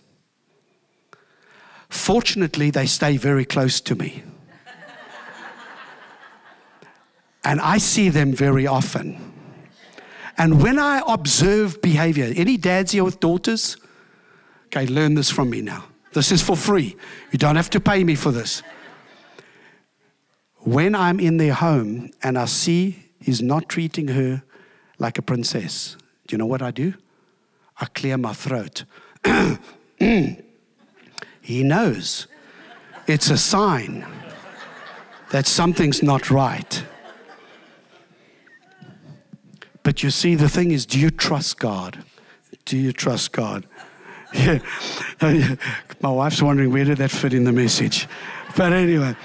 Fortunately, 1.87 2.71
they 2.71 2.87
stay 2.87 3.15
very 3.15 3.45
close 3.45 3.79
to 3.79 3.95
me. 3.95 4.23
And 7.43 7.59
I 7.59 7.77
see 7.77 8.09
them 8.09 8.33
very 8.33 8.67
often. 8.67 9.33
And 10.37 10.61
when 10.61 10.79
I 10.79 11.01
observe 11.07 11.81
behavior, 11.81 12.31
any 12.35 12.57
dads 12.57 12.91
here 12.91 13.03
with 13.03 13.19
daughters? 13.19 13.77
Okay, 14.67 14.87
learn 14.87 15.13
this 15.13 15.29
from 15.29 15.49
me 15.49 15.61
now. 15.61 15.85
This 16.13 16.31
is 16.31 16.41
for 16.41 16.55
free. 16.55 16.95
You 17.31 17.39
don't 17.39 17.55
have 17.55 17.69
to 17.71 17.79
pay 17.79 18.03
me 18.03 18.15
for 18.15 18.31
this. 18.31 18.63
When 20.57 20.95
I'm 20.95 21.19
in 21.19 21.37
their 21.37 21.53
home 21.53 22.09
and 22.23 22.37
I 22.37 22.45
see 22.45 23.11
he's 23.19 23.41
not 23.41 23.67
treating 23.67 24.07
her 24.09 24.43
like 24.97 25.17
a 25.17 25.21
princess, 25.21 25.97
do 26.27 26.33
you 26.33 26.37
know 26.37 26.45
what 26.45 26.61
I 26.61 26.71
do? 26.71 26.93
I 27.79 27.85
clear 27.85 28.17
my 28.17 28.33
throat. 28.33 28.85
he 31.41 31.63
knows 31.63 32.27
it's 33.07 33.29
a 33.29 33.37
sign 33.37 34.05
that 35.31 35.45
something's 35.45 36.01
not 36.01 36.29
right. 36.29 36.83
But 39.83 40.01
you 40.01 40.09
see, 40.09 40.35
the 40.35 40.49
thing 40.49 40.71
is, 40.71 40.85
do 40.85 40.99
you 40.99 41.09
trust 41.09 41.59
God? 41.59 42.03
Do 42.65 42.77
you 42.77 42.93
trust 42.93 43.31
God? 43.31 43.65
Yeah. 44.35 44.57
My 46.01 46.09
wife's 46.09 46.41
wondering 46.41 46.73
where 46.73 46.85
did 46.85 46.97
that 46.97 47.11
fit 47.11 47.35
in 47.35 47.43
the 47.43 47.51
message? 47.51 48.07
But 48.57 48.73
anyway, 48.73 49.15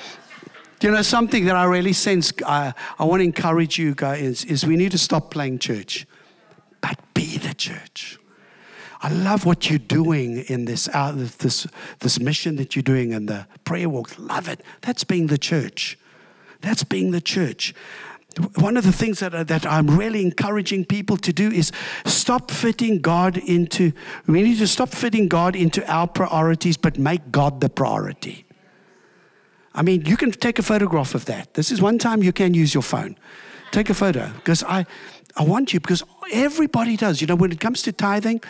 you 0.82 0.90
know, 0.90 1.00
something 1.00 1.46
that 1.46 1.56
I 1.56 1.64
really 1.64 1.94
sense, 1.94 2.30
I, 2.46 2.74
I 2.98 3.04
want 3.04 3.20
to 3.20 3.24
encourage 3.24 3.78
you 3.78 3.94
guys, 3.94 4.44
is 4.44 4.66
we 4.66 4.76
need 4.76 4.92
to 4.92 4.98
stop 4.98 5.30
playing 5.30 5.60
church, 5.60 6.06
but 6.82 6.98
be 7.14 7.38
the 7.38 7.54
church. 7.54 8.18
I 9.00 9.10
love 9.10 9.46
what 9.46 9.70
you're 9.70 9.78
doing 9.78 10.40
in 10.40 10.66
this, 10.66 10.88
uh, 10.92 11.12
this, 11.12 11.66
this 12.00 12.20
mission 12.20 12.56
that 12.56 12.76
you're 12.76 12.82
doing 12.82 13.14
and 13.14 13.28
the 13.28 13.46
prayer 13.64 13.88
walks. 13.88 14.18
Love 14.18 14.48
it. 14.48 14.60
That's 14.82 15.04
being 15.04 15.28
the 15.28 15.38
church. 15.38 15.98
That's 16.60 16.84
being 16.84 17.12
the 17.12 17.20
church. 17.20 17.74
One 18.56 18.76
of 18.76 18.84
the 18.84 18.92
things 18.92 19.20
that, 19.20 19.34
uh, 19.34 19.44
that 19.44 19.66
I'm 19.66 19.98
really 19.98 20.22
encouraging 20.22 20.84
people 20.84 21.16
to 21.18 21.32
do 21.32 21.50
is 21.50 21.72
stop 22.04 22.50
fitting 22.50 23.00
God 23.00 23.36
into, 23.36 23.92
we 24.26 24.42
need 24.42 24.58
to 24.58 24.68
stop 24.68 24.90
fitting 24.90 25.28
God 25.28 25.56
into 25.56 25.84
our 25.90 26.06
priorities, 26.06 26.76
but 26.76 26.98
make 26.98 27.32
God 27.32 27.60
the 27.60 27.68
priority. 27.68 28.44
I 29.74 29.82
mean, 29.82 30.06
you 30.06 30.16
can 30.16 30.30
take 30.30 30.58
a 30.58 30.62
photograph 30.62 31.14
of 31.14 31.24
that. 31.26 31.54
This 31.54 31.70
is 31.70 31.80
one 31.80 31.98
time 31.98 32.22
you 32.22 32.32
can 32.32 32.54
use 32.54 32.74
your 32.74 32.82
phone. 32.82 33.16
Take 33.70 33.90
a 33.90 33.94
photo 33.94 34.30
because 34.34 34.64
I, 34.64 34.86
I 35.36 35.44
want 35.44 35.72
you 35.72 35.80
because 35.80 36.02
everybody 36.32 36.96
does. 36.96 37.20
You 37.20 37.26
know, 37.26 37.36
when 37.36 37.52
it 37.52 37.60
comes 37.60 37.82
to 37.82 37.92
tithing, 37.92 38.40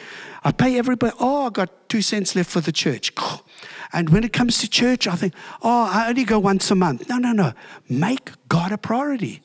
I 0.44 0.52
pay 0.52 0.78
everybody, 0.78 1.14
oh, 1.18 1.46
I 1.46 1.50
got 1.50 1.88
two 1.88 2.02
cents 2.02 2.36
left 2.36 2.50
for 2.50 2.60
the 2.60 2.72
church. 2.72 3.12
And 3.90 4.10
when 4.10 4.22
it 4.22 4.34
comes 4.34 4.58
to 4.58 4.68
church, 4.68 5.06
I 5.06 5.14
think, 5.14 5.32
oh, 5.62 5.88
I 5.90 6.10
only 6.10 6.24
go 6.24 6.38
once 6.38 6.70
a 6.70 6.74
month. 6.74 7.08
No, 7.08 7.16
no, 7.16 7.32
no. 7.32 7.54
Make 7.88 8.32
God 8.46 8.70
a 8.70 8.76
priority. 8.76 9.40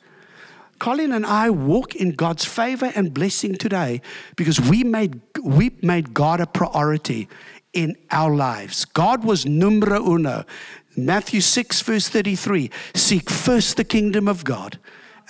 Colleen 0.78 1.12
and 1.12 1.24
I 1.24 1.50
walk 1.50 1.94
in 1.94 2.12
God's 2.12 2.44
favor 2.44 2.92
and 2.94 3.14
blessing 3.14 3.54
today 3.56 4.00
because 4.36 4.60
we 4.60 4.84
made, 4.84 5.20
we 5.42 5.70
made 5.82 6.14
God 6.14 6.40
a 6.40 6.46
priority 6.46 7.28
in 7.72 7.96
our 8.10 8.34
lives. 8.34 8.84
God 8.84 9.24
was 9.24 9.46
numero 9.46 10.04
uno. 10.04 10.44
Matthew 10.96 11.40
6, 11.40 11.80
verse 11.82 12.08
33 12.08 12.70
Seek 12.94 13.30
first 13.30 13.76
the 13.76 13.84
kingdom 13.84 14.28
of 14.28 14.44
God 14.44 14.78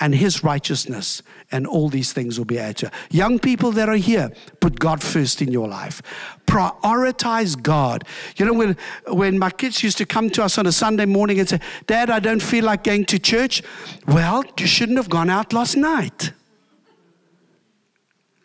and 0.00 0.14
his 0.14 0.42
righteousness, 0.42 1.22
and 1.52 1.66
all 1.66 1.88
these 1.88 2.12
things 2.12 2.38
will 2.38 2.44
be 2.44 2.58
added 2.58 2.76
to 2.78 2.86
you. 2.86 3.18
Young 3.18 3.38
people 3.38 3.70
that 3.72 3.88
are 3.88 3.96
here, 3.96 4.32
put 4.60 4.78
God 4.78 5.02
first 5.02 5.40
in 5.40 5.52
your 5.52 5.68
life. 5.68 6.02
Prioritize 6.46 7.60
God. 7.60 8.04
You 8.36 8.46
know, 8.46 8.54
when, 8.54 8.76
when 9.08 9.38
my 9.38 9.50
kids 9.50 9.82
used 9.82 9.98
to 9.98 10.06
come 10.06 10.30
to 10.30 10.44
us 10.44 10.58
on 10.58 10.66
a 10.66 10.72
Sunday 10.72 11.06
morning 11.06 11.38
and 11.38 11.48
say, 11.48 11.60
Dad, 11.86 12.10
I 12.10 12.20
don't 12.20 12.42
feel 12.42 12.64
like 12.64 12.84
going 12.84 13.04
to 13.06 13.18
church. 13.18 13.62
Well, 14.06 14.44
you 14.58 14.66
shouldn't 14.66 14.98
have 14.98 15.08
gone 15.08 15.30
out 15.30 15.52
last 15.52 15.76
night. 15.76 16.32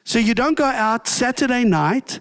So 0.03 0.17
you 0.19 0.33
don't 0.33 0.57
go 0.57 0.65
out 0.65 1.07
Saturday 1.07 1.63
night 1.63 2.19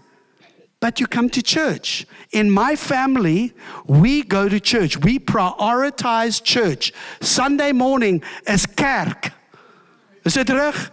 but 0.80 1.00
you 1.00 1.06
come 1.06 1.28
to 1.30 1.42
church. 1.42 2.06
In 2.30 2.50
my 2.50 2.76
family, 2.76 3.52
we 3.86 4.22
go 4.22 4.48
to 4.48 4.60
church. 4.60 4.96
We 4.98 5.18
prioritize 5.18 6.42
church. 6.42 6.92
Sunday 7.20 7.72
morning 7.72 8.22
is 8.46 8.66
kerk. 8.66 9.32
Is 10.24 10.34
dit 10.34 10.50
reg? 10.50 10.90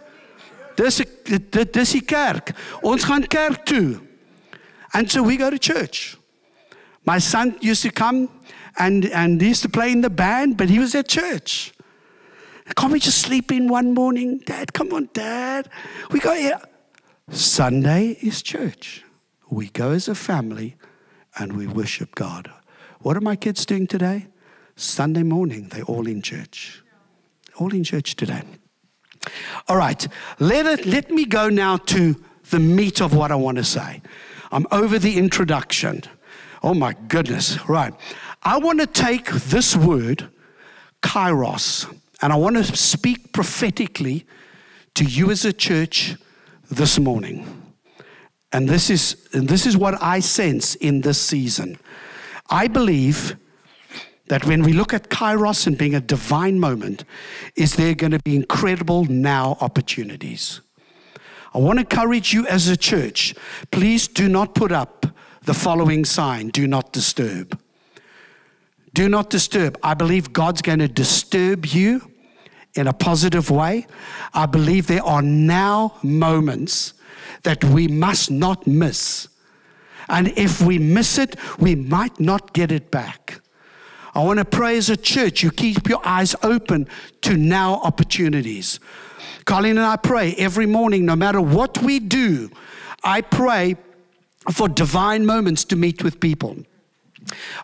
Dis 0.76 1.02
dit 1.24 1.72
dis 1.72 1.92
die 1.92 2.02
kerk. 2.02 2.52
Ons 2.82 3.04
gaan 3.04 3.26
kerk 3.26 3.64
toe. 3.64 4.00
And 4.92 5.10
so 5.10 5.22
we 5.22 5.36
go 5.36 5.50
to 5.50 5.58
church. 5.58 6.16
My 7.04 7.18
son 7.18 7.56
used 7.60 7.82
to 7.82 7.90
come 7.90 8.28
and, 8.78 9.06
and 9.06 9.40
he 9.40 9.48
used 9.48 9.62
to 9.62 9.68
play 9.68 9.92
in 9.92 10.00
the 10.00 10.10
band, 10.10 10.56
but 10.56 10.68
he 10.68 10.78
was 10.78 10.94
at 10.94 11.08
church. 11.08 11.72
Can't 12.76 12.92
we 12.92 12.98
just 12.98 13.18
sleep 13.18 13.52
in 13.52 13.68
one 13.68 13.94
morning? 13.94 14.38
Dad, 14.44 14.72
come 14.72 14.92
on, 14.92 15.08
Dad. 15.12 15.68
We 16.10 16.18
go 16.18 16.34
here. 16.34 16.60
Sunday 17.30 18.18
is 18.20 18.42
church. 18.42 19.05
We 19.48 19.68
go 19.68 19.90
as 19.92 20.08
a 20.08 20.14
family 20.14 20.76
and 21.38 21.56
we 21.56 21.66
worship 21.66 22.14
God. 22.14 22.50
What 23.00 23.16
are 23.16 23.20
my 23.20 23.36
kids 23.36 23.66
doing 23.66 23.86
today? 23.86 24.26
Sunday 24.76 25.22
morning, 25.22 25.68
they're 25.68 25.84
all 25.84 26.06
in 26.06 26.22
church. 26.22 26.82
All 27.56 27.72
in 27.72 27.84
church 27.84 28.16
today. 28.16 28.42
All 29.68 29.76
right, 29.76 30.06
let, 30.38 30.66
it, 30.66 30.86
let 30.86 31.10
me 31.10 31.24
go 31.24 31.48
now 31.48 31.78
to 31.78 32.16
the 32.50 32.58
meat 32.58 33.00
of 33.00 33.14
what 33.14 33.32
I 33.32 33.34
want 33.34 33.58
to 33.58 33.64
say. 33.64 34.02
I'm 34.52 34.66
over 34.70 34.98
the 34.98 35.18
introduction. 35.18 36.02
Oh 36.62 36.74
my 36.74 36.94
goodness. 37.08 37.68
Right. 37.68 37.92
I 38.42 38.58
want 38.58 38.80
to 38.80 38.86
take 38.86 39.30
this 39.30 39.76
word, 39.76 40.28
kairos, 41.02 41.92
and 42.22 42.32
I 42.32 42.36
want 42.36 42.56
to 42.56 42.76
speak 42.76 43.32
prophetically 43.32 44.26
to 44.94 45.04
you 45.04 45.30
as 45.30 45.44
a 45.44 45.52
church 45.52 46.16
this 46.70 46.98
morning. 46.98 47.65
And 48.56 48.66
this 48.66 48.88
is, 48.88 49.28
and 49.34 49.46
this 49.46 49.66
is 49.66 49.76
what 49.76 50.02
I 50.02 50.20
sense 50.20 50.76
in 50.76 51.02
this 51.02 51.20
season. 51.20 51.78
I 52.48 52.68
believe 52.68 53.36
that 54.28 54.46
when 54.46 54.62
we 54.62 54.72
look 54.72 54.94
at 54.94 55.10
Kairos 55.10 55.66
and 55.66 55.76
being 55.76 55.94
a 55.94 56.00
divine 56.00 56.58
moment, 56.58 57.04
is 57.54 57.76
there 57.76 57.94
going 57.94 58.12
to 58.12 58.18
be 58.20 58.34
incredible 58.34 59.04
now 59.04 59.58
opportunities. 59.60 60.62
I 61.52 61.58
want 61.58 61.80
to 61.80 61.80
encourage 61.82 62.32
you 62.32 62.46
as 62.46 62.66
a 62.68 62.78
church, 62.78 63.34
please 63.72 64.08
do 64.08 64.26
not 64.26 64.54
put 64.54 64.72
up 64.72 65.04
the 65.42 65.52
following 65.52 66.06
sign 66.06 66.48
do 66.48 66.66
not 66.66 66.94
disturb. 66.94 67.60
Do 68.94 69.10
not 69.10 69.28
disturb. 69.28 69.78
I 69.82 69.92
believe 69.92 70.32
God's 70.32 70.62
going 70.62 70.78
to 70.78 70.88
disturb 70.88 71.66
you 71.66 72.10
in 72.74 72.86
a 72.86 72.94
positive 72.94 73.50
way. 73.50 73.86
I 74.32 74.46
believe 74.46 74.86
there 74.86 75.04
are 75.04 75.20
now 75.20 75.98
moments 76.02 76.94
that 77.46 77.62
we 77.62 77.86
must 77.86 78.28
not 78.28 78.66
miss. 78.66 79.28
And 80.08 80.28
if 80.36 80.60
we 80.60 80.80
miss 80.80 81.16
it, 81.16 81.36
we 81.60 81.76
might 81.76 82.18
not 82.18 82.52
get 82.52 82.72
it 82.72 82.90
back. 82.90 83.40
I 84.16 84.24
want 84.24 84.40
to 84.40 84.44
pray 84.44 84.76
as 84.76 84.90
a 84.90 84.96
church, 84.96 85.44
you 85.44 85.52
keep 85.52 85.88
your 85.88 86.04
eyes 86.04 86.34
open 86.42 86.88
to 87.20 87.36
now 87.36 87.74
opportunities. 87.84 88.80
Colleen 89.44 89.78
and 89.78 89.86
I 89.86 89.94
pray 89.94 90.34
every 90.34 90.66
morning, 90.66 91.06
no 91.06 91.14
matter 91.14 91.40
what 91.40 91.78
we 91.78 92.00
do, 92.00 92.50
I 93.04 93.20
pray 93.20 93.76
for 94.52 94.68
divine 94.68 95.24
moments 95.24 95.64
to 95.66 95.76
meet 95.76 96.02
with 96.02 96.18
people. 96.18 96.56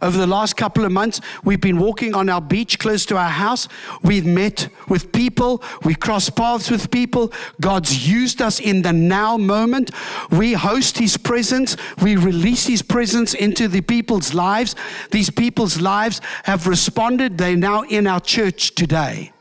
Over 0.01 0.19
the 0.19 0.27
last 0.27 0.57
couple 0.57 0.85
of 0.85 0.93
months, 0.93 1.21
we've 1.45 1.61
been 1.61 1.79
walking 1.79 2.15
on 2.15 2.29
our 2.29 2.41
beach 2.41 2.79
close 2.79 3.07
to 3.07 3.17
our 3.17 3.29
house. 3.29 3.69
We've 4.03 4.27
met 4.27 4.69
with 4.89 5.13
people. 5.13 5.63
We 5.85 5.95
crossed 5.95 6.35
paths 6.37 6.71
with 6.71 6.91
people. 6.91 7.33
God's 7.61 8.09
used 8.09 8.43
us 8.43 8.61
in 8.61 8.83
the 8.83 8.93
now 8.93 9.37
moment. 9.37 9.91
We 10.31 10.55
host 10.55 10.99
His 10.99 11.17
presence. 11.17 11.77
We 12.01 12.17
release 12.17 12.67
His 12.67 12.83
presence 12.83 13.35
into 13.35 13.69
the 13.69 13.81
people's 13.81 14.35
lives. 14.35 14.75
These 15.11 15.31
people's 15.31 15.81
lives 15.81 16.21
have 16.45 16.67
responded. 16.67 17.39
They're 17.39 17.57
now 17.57 17.83
in 17.83 18.07
our 18.07 18.21
church 18.21 18.75
today. 18.75 19.33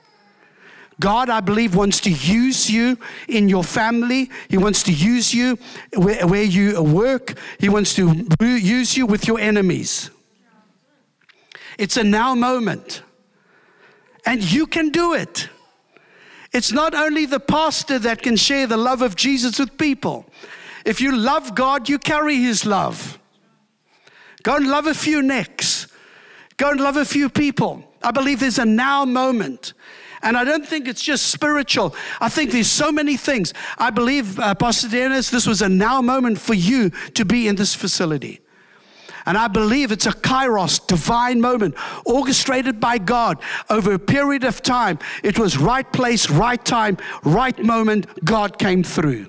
God, 1.01 1.31
I 1.31 1.39
believe, 1.39 1.75
wants 1.75 1.99
to 2.01 2.11
use 2.11 2.69
you 2.69 2.95
in 3.27 3.49
your 3.49 3.63
family. 3.63 4.29
He 4.49 4.57
wants 4.57 4.83
to 4.83 4.93
use 4.93 5.33
you 5.33 5.57
where, 5.95 6.27
where 6.27 6.43
you 6.43 6.81
work. 6.83 7.39
He 7.59 7.69
wants 7.69 7.95
to 7.95 8.23
use 8.39 8.95
you 8.95 9.07
with 9.07 9.27
your 9.27 9.39
enemies. 9.39 10.10
It's 11.77 11.97
a 11.97 12.03
now 12.03 12.35
moment. 12.35 13.03
And 14.25 14.43
you 14.43 14.67
can 14.67 14.89
do 14.89 15.13
it. 15.13 15.49
It's 16.51 16.71
not 16.71 16.93
only 16.93 17.25
the 17.25 17.39
pastor 17.39 17.97
that 17.99 18.21
can 18.21 18.35
share 18.35 18.67
the 18.67 18.77
love 18.77 19.01
of 19.01 19.15
Jesus 19.15 19.57
with 19.57 19.77
people. 19.77 20.25
If 20.85 20.99
you 20.99 21.15
love 21.15 21.55
God, 21.55 21.87
you 21.87 21.97
carry 21.97 22.35
his 22.37 22.65
love. 22.65 23.19
Go 24.43 24.57
and 24.57 24.67
love 24.69 24.87
a 24.87 24.93
few 24.93 25.21
necks. 25.21 25.87
Go 26.57 26.71
and 26.71 26.79
love 26.79 26.97
a 26.97 27.05
few 27.05 27.29
people. 27.29 27.83
I 28.03 28.11
believe 28.11 28.39
there's 28.39 28.59
a 28.59 28.65
now 28.65 29.05
moment. 29.05 29.73
And 30.23 30.37
I 30.37 30.43
don't 30.43 30.65
think 30.65 30.87
it's 30.87 31.01
just 31.01 31.27
spiritual. 31.27 31.95
I 32.19 32.29
think 32.29 32.51
there's 32.51 32.69
so 32.69 32.91
many 32.91 33.17
things. 33.17 33.53
I 33.77 33.89
believe, 33.89 34.39
uh, 34.39 34.53
Pastor 34.55 34.87
Dennis, 34.87 35.29
this 35.29 35.47
was 35.47 35.61
a 35.61 35.69
now 35.69 36.01
moment 36.01 36.39
for 36.39 36.53
you 36.53 36.91
to 37.15 37.25
be 37.25 37.47
in 37.47 37.55
this 37.55 37.73
facility. 37.73 38.39
And 39.25 39.37
I 39.37 39.47
believe 39.47 39.91
it's 39.91 40.05
a 40.05 40.11
kairos, 40.11 40.85
divine 40.85 41.41
moment, 41.41 41.75
orchestrated 42.05 42.79
by 42.79 42.97
God 42.97 43.39
over 43.69 43.93
a 43.93 43.99
period 43.99 44.43
of 44.43 44.61
time. 44.61 44.99
It 45.23 45.37
was 45.37 45.57
right 45.57 45.91
place, 45.91 46.29
right 46.29 46.63
time, 46.63 46.97
right 47.23 47.57
moment. 47.63 48.07
God 48.25 48.57
came 48.57 48.83
through. 48.83 49.27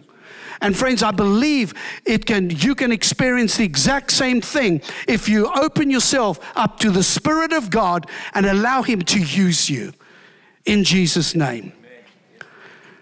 And 0.63 0.77
friends, 0.77 1.03
I 1.03 1.11
believe 1.11 1.75
it 2.05 2.25
can, 2.25 2.49
you 2.49 2.77
can 2.77 2.93
experience 2.93 3.57
the 3.57 3.65
exact 3.65 4.13
same 4.13 4.41
thing 4.41 4.81
if 5.09 5.29
you 5.29 5.51
open 5.53 5.91
yourself 5.91 6.39
up 6.55 6.79
to 6.81 6.91
the 6.91 7.03
Spirit 7.03 7.53
of 7.53 7.69
God 7.69 8.09
and 8.33 8.47
allow 8.47 8.83
Him 8.83 9.03
to 9.03 9.21
use 9.21 9.69
you 9.69 9.93
in 10.65 10.85
Jesus' 10.85 11.35
name. 11.35 11.73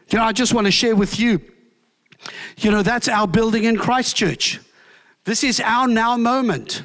You 0.09 0.18
know, 0.18 0.24
I 0.24 0.33
just 0.33 0.55
want 0.55 0.66
to 0.66 0.70
share 0.70 0.96
with 0.96 1.20
you, 1.20 1.40
you 2.57 2.70
know, 2.70 2.83
that's 2.83 3.09
our 3.09 3.29
building 3.29 3.64
in 3.64 3.76
Christchurch. 3.76 4.59
This 5.31 5.45
is 5.45 5.61
our 5.61 5.87
now 5.87 6.16
moment. 6.16 6.83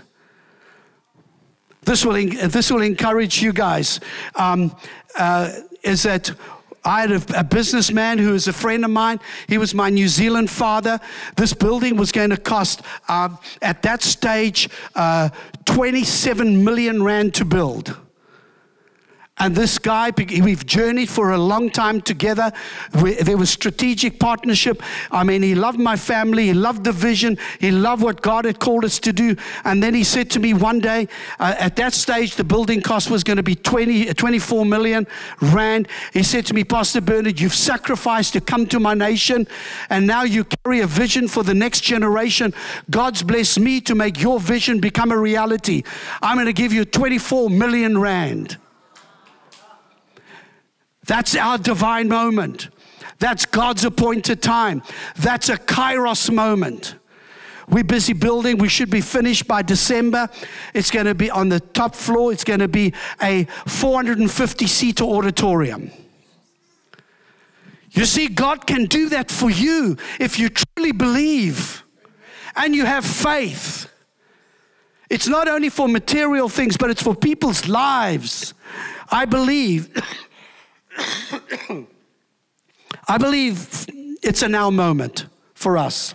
This 1.81 2.05
will, 2.05 2.13
this 2.13 2.69
will 2.69 2.83
encourage 2.83 3.41
you 3.41 3.51
guys. 3.51 3.99
Um, 4.35 4.75
uh, 5.17 5.51
is 5.81 6.03
that 6.03 6.31
I 6.83 7.01
had 7.01 7.11
a, 7.11 7.39
a, 7.39 7.43
businessman 7.43 8.19
who 8.19 8.35
is 8.35 8.47
a 8.47 8.53
friend 8.53 8.85
of 8.85 8.91
mine. 8.91 9.19
He 9.47 9.57
was 9.57 9.73
my 9.73 9.89
New 9.89 10.07
Zealand 10.07 10.51
father. 10.51 10.99
This 11.35 11.53
building 11.53 11.97
was 11.97 12.11
going 12.11 12.29
to 12.29 12.37
cost, 12.37 12.83
um, 13.09 13.39
at 13.63 13.81
that 13.81 14.03
stage, 14.03 14.69
uh, 14.93 15.29
27 15.65 16.63
million 16.63 17.01
rand 17.01 17.33
to 17.33 17.45
build. 17.45 17.97
And 19.37 19.53
this 19.53 19.77
guy, 19.77 20.13
we've 20.17 20.65
journeyed 20.65 21.09
for 21.09 21.31
a 21.31 21.37
long 21.37 21.69
time 21.69 21.99
together. 21.99 22.53
We, 23.03 23.15
there 23.15 23.35
was 23.35 23.49
strategic 23.49 24.17
partnership. 24.17 24.81
I 25.11 25.25
mean, 25.25 25.41
he 25.41 25.55
loved 25.55 25.77
my 25.77 25.97
family. 25.97 26.45
He 26.45 26.53
loved 26.53 26.85
the 26.85 26.93
vision. 26.93 27.37
He 27.59 27.69
loved 27.69 28.01
what 28.01 28.21
God 28.21 28.45
had 28.45 28.59
called 28.59 28.85
us 28.85 28.97
to 28.99 29.11
do. 29.11 29.35
And 29.65 29.83
then 29.83 29.93
he 29.93 30.05
said 30.05 30.29
to 30.31 30.39
me 30.39 30.53
one 30.53 30.79
day, 30.79 31.09
uh, 31.37 31.53
at 31.59 31.75
that 31.75 31.93
stage, 31.93 32.35
the 32.35 32.45
building 32.45 32.81
cost 32.81 33.11
was 33.11 33.25
going 33.25 33.35
to 33.35 33.43
be 33.43 33.55
20, 33.55 34.13
24 34.13 34.65
million 34.65 35.05
rand. 35.41 35.89
He 36.13 36.23
said 36.23 36.45
to 36.45 36.53
me, 36.53 36.63
Pastor 36.63 37.01
Bernard, 37.01 37.37
you've 37.37 37.53
sacrificed 37.53 38.31
to 38.33 38.41
come 38.41 38.65
to 38.67 38.79
my 38.79 38.93
nation. 38.93 39.49
And 39.89 40.07
now 40.07 40.23
you 40.23 40.45
carry 40.45 40.79
a 40.79 40.87
vision 40.87 41.27
for 41.27 41.43
the 41.43 41.53
next 41.53 41.81
generation. 41.81 42.53
God's 42.89 43.21
blessed 43.21 43.59
me 43.59 43.81
to 43.81 43.95
make 43.95 44.21
your 44.21 44.39
vision 44.39 44.79
become 44.79 45.11
a 45.11 45.17
reality. 45.17 45.83
I'm 46.21 46.37
going 46.37 46.45
to 46.45 46.53
give 46.53 46.71
you 46.71 46.85
24 46.85 47.49
million 47.49 47.97
rand. 47.97 48.59
That's 51.05 51.35
our 51.35 51.57
divine 51.57 52.07
moment. 52.07 52.69
That's 53.19 53.45
God's 53.45 53.85
appointed 53.85 54.41
time. 54.41 54.81
That's 55.15 55.49
a 55.49 55.57
kairos 55.57 56.33
moment. 56.33 56.95
We're 57.67 57.83
busy 57.83 58.13
building. 58.13 58.57
We 58.57 58.69
should 58.69 58.89
be 58.89 59.01
finished 59.01 59.47
by 59.47 59.61
December. 59.61 60.29
It's 60.73 60.91
going 60.91 61.07
to 61.07 61.15
be 61.15 61.31
on 61.31 61.49
the 61.49 61.59
top 61.59 61.95
floor. 61.95 62.31
It's 62.31 62.43
going 62.43 62.59
to 62.59 62.67
be 62.67 62.93
a 63.21 63.45
450 63.65 64.67
seater 64.67 65.03
auditorium. 65.03 65.91
You 67.91 68.05
see, 68.05 68.27
God 68.27 68.67
can 68.67 68.85
do 68.85 69.09
that 69.09 69.31
for 69.31 69.49
you 69.49 69.97
if 70.19 70.37
you 70.37 70.49
truly 70.49 70.91
believe 70.91 71.83
and 72.55 72.75
you 72.75 72.85
have 72.85 73.05
faith. 73.05 73.89
It's 75.09 75.27
not 75.27 75.47
only 75.47 75.69
for 75.69 75.87
material 75.87 76.49
things, 76.49 76.77
but 76.77 76.89
it's 76.89 77.01
for 77.01 77.15
people's 77.15 77.67
lives. 77.67 78.53
I 79.11 79.25
believe. 79.25 79.89
I 83.07 83.17
believe 83.17 83.85
it's 84.23 84.41
a 84.41 84.49
now 84.49 84.69
moment 84.69 85.25
for 85.53 85.77
us. 85.77 86.13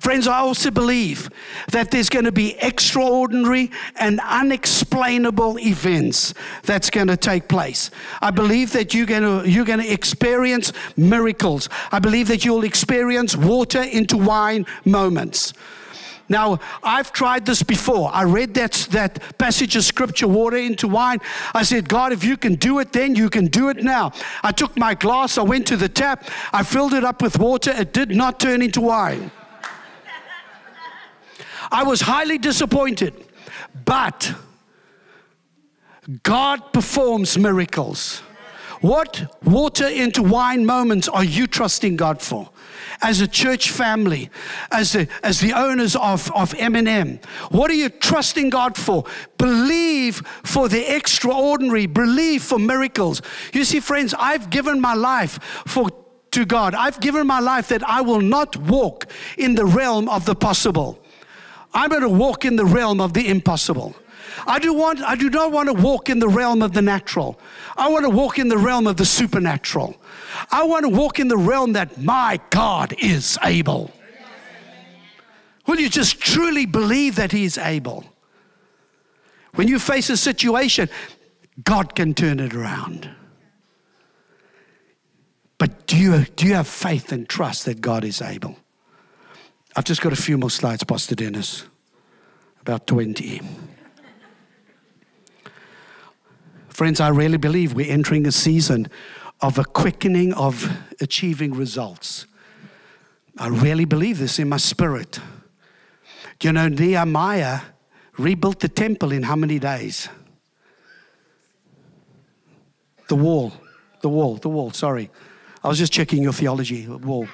Friends, 0.00 0.26
I 0.26 0.38
also 0.38 0.70
believe 0.70 1.28
that 1.72 1.90
there's 1.90 2.08
going 2.08 2.24
to 2.24 2.32
be 2.32 2.56
extraordinary 2.62 3.70
and 3.96 4.20
unexplainable 4.20 5.58
events 5.58 6.32
that's 6.62 6.88
going 6.88 7.08
to 7.08 7.16
take 7.16 7.48
place. 7.48 7.90
I 8.22 8.30
believe 8.30 8.72
that 8.72 8.94
you're 8.94 9.06
going 9.06 9.42
to, 9.42 9.48
you're 9.48 9.64
going 9.64 9.80
to 9.80 9.92
experience 9.92 10.72
miracles. 10.96 11.68
I 11.92 11.98
believe 11.98 12.28
that 12.28 12.44
you'll 12.44 12.64
experience 12.64 13.36
water 13.36 13.82
into 13.82 14.16
wine 14.16 14.66
moments. 14.84 15.52
Now, 16.28 16.58
I've 16.82 17.12
tried 17.12 17.46
this 17.46 17.62
before. 17.62 18.10
I 18.12 18.22
read 18.24 18.54
that, 18.54 18.72
that 18.90 19.38
passage 19.38 19.76
of 19.76 19.84
scripture, 19.84 20.28
water 20.28 20.58
into 20.58 20.86
wine. 20.86 21.20
I 21.54 21.62
said, 21.62 21.88
God, 21.88 22.12
if 22.12 22.22
you 22.22 22.36
can 22.36 22.56
do 22.56 22.78
it 22.80 22.92
then, 22.92 23.14
you 23.14 23.30
can 23.30 23.46
do 23.46 23.70
it 23.70 23.82
now. 23.82 24.12
I 24.42 24.52
took 24.52 24.76
my 24.76 24.94
glass, 24.94 25.38
I 25.38 25.42
went 25.42 25.66
to 25.68 25.76
the 25.76 25.88
tap, 25.88 26.28
I 26.52 26.62
filled 26.62 26.92
it 26.94 27.04
up 27.04 27.22
with 27.22 27.38
water. 27.38 27.70
It 27.70 27.92
did 27.92 28.10
not 28.10 28.40
turn 28.40 28.60
into 28.62 28.80
wine. 28.80 29.30
I 31.70 31.82
was 31.82 32.00
highly 32.00 32.38
disappointed, 32.38 33.14
but 33.84 34.34
God 36.22 36.72
performs 36.72 37.36
miracles. 37.38 38.22
What 38.80 39.34
water 39.44 39.86
into 39.86 40.22
wine 40.22 40.64
moments 40.64 41.08
are 41.08 41.24
you 41.24 41.46
trusting 41.46 41.96
God 41.96 42.22
for? 42.22 42.50
As 43.00 43.20
a 43.20 43.28
church 43.28 43.70
family, 43.70 44.28
as 44.72 44.92
the, 44.92 45.08
as 45.22 45.40
the 45.40 45.52
owners 45.52 45.94
of, 45.94 46.32
of 46.32 46.52
M&M, 46.58 47.20
what 47.50 47.70
are 47.70 47.74
you 47.74 47.88
trusting 47.88 48.50
God 48.50 48.76
for? 48.76 49.04
Believe 49.36 50.16
for 50.44 50.68
the 50.68 50.96
extraordinary, 50.96 51.86
believe 51.86 52.42
for 52.42 52.58
miracles. 52.58 53.22
You 53.52 53.64
see, 53.64 53.80
friends, 53.80 54.14
I've 54.18 54.50
given 54.50 54.80
my 54.80 54.94
life 54.94 55.38
for 55.66 55.90
to 56.32 56.44
God. 56.44 56.74
I've 56.74 57.00
given 57.00 57.26
my 57.26 57.40
life 57.40 57.68
that 57.68 57.82
I 57.88 58.00
will 58.00 58.20
not 58.20 58.56
walk 58.56 59.06
in 59.36 59.54
the 59.54 59.64
realm 59.64 60.08
of 60.08 60.24
the 60.24 60.34
possible. 60.34 60.98
I'm 61.72 61.90
going 61.90 62.02
to 62.02 62.08
walk 62.08 62.44
in 62.44 62.56
the 62.56 62.64
realm 62.64 63.00
of 63.00 63.12
the 63.12 63.28
impossible. 63.28 63.94
I 64.46 64.58
do, 64.58 64.72
want, 64.72 65.00
I 65.02 65.16
do 65.16 65.30
not 65.30 65.52
want 65.52 65.68
to 65.68 65.74
walk 65.74 66.08
in 66.08 66.18
the 66.18 66.28
realm 66.28 66.62
of 66.62 66.72
the 66.72 66.82
natural. 66.82 67.40
I 67.76 67.88
want 67.88 68.04
to 68.04 68.10
walk 68.10 68.38
in 68.38 68.48
the 68.48 68.58
realm 68.58 68.86
of 68.86 68.96
the 68.96 69.04
supernatural. 69.04 69.96
I 70.50 70.64
want 70.64 70.84
to 70.84 70.88
walk 70.88 71.18
in 71.18 71.28
the 71.28 71.36
realm 71.36 71.72
that 71.72 72.00
my 72.00 72.40
God 72.50 72.94
is 72.98 73.38
able. 73.42 73.90
Will 75.66 75.78
you 75.78 75.88
just 75.88 76.20
truly 76.20 76.66
believe 76.66 77.16
that 77.16 77.32
He 77.32 77.44
is 77.44 77.58
able? 77.58 78.04
When 79.54 79.68
you 79.68 79.78
face 79.78 80.08
a 80.08 80.16
situation, 80.16 80.88
God 81.64 81.94
can 81.94 82.14
turn 82.14 82.40
it 82.40 82.54
around. 82.54 83.10
But 85.58 85.86
do 85.86 85.96
you, 85.96 86.24
do 86.36 86.46
you 86.46 86.54
have 86.54 86.68
faith 86.68 87.10
and 87.10 87.28
trust 87.28 87.64
that 87.64 87.80
God 87.80 88.04
is 88.04 88.22
able? 88.22 88.56
I've 89.74 89.84
just 89.84 90.00
got 90.00 90.12
a 90.12 90.16
few 90.16 90.38
more 90.38 90.50
slides, 90.50 90.84
Pastor 90.84 91.14
Dennis. 91.14 91.64
About 92.60 92.86
20. 92.86 93.40
Friends, 96.78 97.00
I 97.00 97.08
really 97.08 97.38
believe 97.38 97.72
we're 97.72 97.90
entering 97.90 98.24
a 98.24 98.30
season 98.30 98.86
of 99.40 99.58
a 99.58 99.64
quickening 99.64 100.32
of 100.34 100.78
achieving 101.00 101.52
results. 101.52 102.26
I 103.36 103.48
really 103.48 103.84
believe 103.84 104.20
this 104.20 104.38
in 104.38 104.48
my 104.48 104.58
spirit. 104.58 105.18
Do 106.38 106.46
you 106.46 106.52
know, 106.52 106.68
Nehemiah 106.68 107.62
rebuilt 108.16 108.60
the 108.60 108.68
temple 108.68 109.10
in 109.10 109.24
how 109.24 109.34
many 109.34 109.58
days? 109.58 110.08
The 113.08 113.16
wall, 113.16 113.52
the 114.00 114.08
wall, 114.08 114.36
the 114.36 114.48
wall, 114.48 114.70
sorry. 114.70 115.10
I 115.64 115.66
was 115.66 115.78
just 115.78 115.92
checking 115.92 116.22
your 116.22 116.32
theology, 116.32 116.86
the 116.86 116.98
wall. 116.98 117.26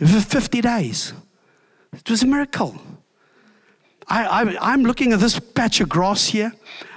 For 0.00 0.20
50 0.20 0.60
days. 0.60 1.12
It 1.92 2.10
was 2.10 2.24
a 2.24 2.26
miracle. 2.26 2.74
I, 4.08 4.56
I, 4.60 4.72
am 4.74 4.82
looking 4.82 5.12
at 5.12 5.20
this 5.20 5.38
patch 5.38 5.80
of 5.80 5.88
grass 5.88 6.26
here. 6.26 6.52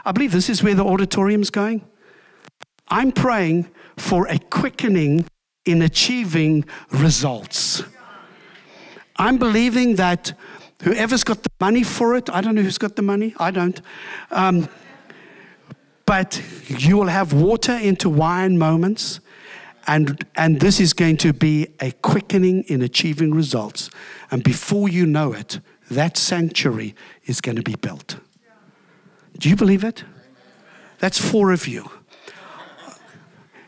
I 0.06 0.12
believe 0.12 0.32
this 0.32 0.50
is 0.50 0.62
where 0.62 0.76
the 0.76 0.86
auditorium's 0.86 1.50
going. 1.50 1.88
I'm 2.90 3.12
praying 3.12 3.68
for 3.98 4.28
a 4.28 4.38
quickening 4.38 5.26
in 5.66 5.82
achieving 5.82 6.66
results. 6.92 7.84
I'm 9.16 9.38
believing 9.38 9.96
that 9.96 10.34
whoever's 10.82 11.24
got 11.24 11.44
the 11.44 11.50
money 11.60 11.84
for 11.84 12.16
it, 12.16 12.30
I 12.30 12.42
don't 12.42 12.56
know 12.56 12.62
who's 12.62 12.78
got 12.78 12.96
the 12.96 13.02
money, 13.02 13.34
I 13.40 13.52
don't. 13.52 13.80
Um, 14.32 14.68
but 16.06 16.42
you 16.68 16.98
will 16.98 17.08
have 17.08 17.32
water 17.32 17.74
into 17.74 18.10
wine 18.10 18.58
moments, 18.58 19.22
and, 19.88 20.26
and 20.36 20.60
this 20.60 20.80
is 20.80 20.94
going 20.94 21.18
to 21.18 21.32
be 21.32 21.68
a 21.80 21.92
quickening 21.92 22.64
in 22.64 22.82
achieving 22.82 23.34
results. 23.34 23.90
And 24.32 24.44
before 24.44 24.90
you 24.90 25.06
know 25.06 25.34
it, 25.34 25.60
that 25.90 26.18
sanctuary 26.18 26.96
is 27.26 27.40
going 27.40 27.56
to 27.56 27.64
be 27.64 27.76
built. 27.76 28.18
Do 29.38 29.50
you 29.50 29.56
believe 29.56 29.84
it? 29.84 30.04
That's 31.00 31.20
four 31.20 31.52
of 31.52 31.68
you. 31.68 31.90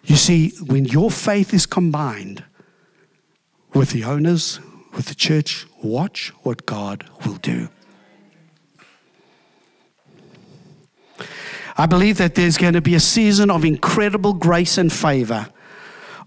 You 0.06 0.16
see, 0.16 0.52
when 0.66 0.86
your 0.86 1.10
faith 1.10 1.54
is 1.54 1.66
combined 1.66 2.44
with 3.74 3.90
the 3.90 4.04
owners, 4.04 4.60
with 4.94 5.08
the 5.08 5.16
church, 5.16 5.66
watch 5.84 6.32
what 6.44 6.66
God 6.66 7.10
will 7.26 7.36
do. 7.36 7.70
I 11.78 11.88
believe 11.88 12.18
that 12.20 12.36
there's 12.36 12.58
going 12.58 12.74
to 12.74 12.82
be 12.82 12.96
a 12.96 13.00
season 13.00 13.52
of 13.52 13.66
incredible 13.66 14.34
grace 14.34 14.78
and 14.78 14.94
favor 14.94 15.50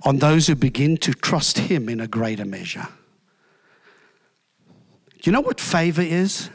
on 0.03 0.18
those 0.18 0.46
who 0.46 0.55
begin 0.55 0.96
to 0.98 1.14
trust 1.14 1.59
Him 1.59 1.88
in 1.88 2.01
a 2.01 2.07
greater 2.07 2.44
measure. 2.44 2.88
Do 5.20 5.31
you 5.31 5.33
know 5.33 5.40
what 5.40 5.61
favor 5.61 6.03
is? 6.03 6.51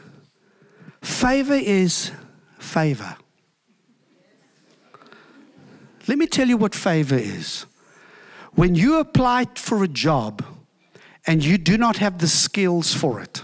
Favor 1.02 1.54
is 1.54 2.12
favor. 2.64 3.16
Let 6.06 6.18
me 6.18 6.26
tell 6.26 6.48
you 6.48 6.56
what 6.56 6.74
favor 6.74 7.16
is. 7.16 7.66
When 8.52 8.74
you 8.74 8.98
apply 8.98 9.46
for 9.56 9.82
a 9.82 9.88
job 9.88 10.44
and 11.26 11.44
you 11.44 11.58
do 11.58 11.78
not 11.78 11.96
have 11.98 12.18
the 12.18 12.28
skills 12.28 12.92
for 12.92 13.20
it, 13.20 13.42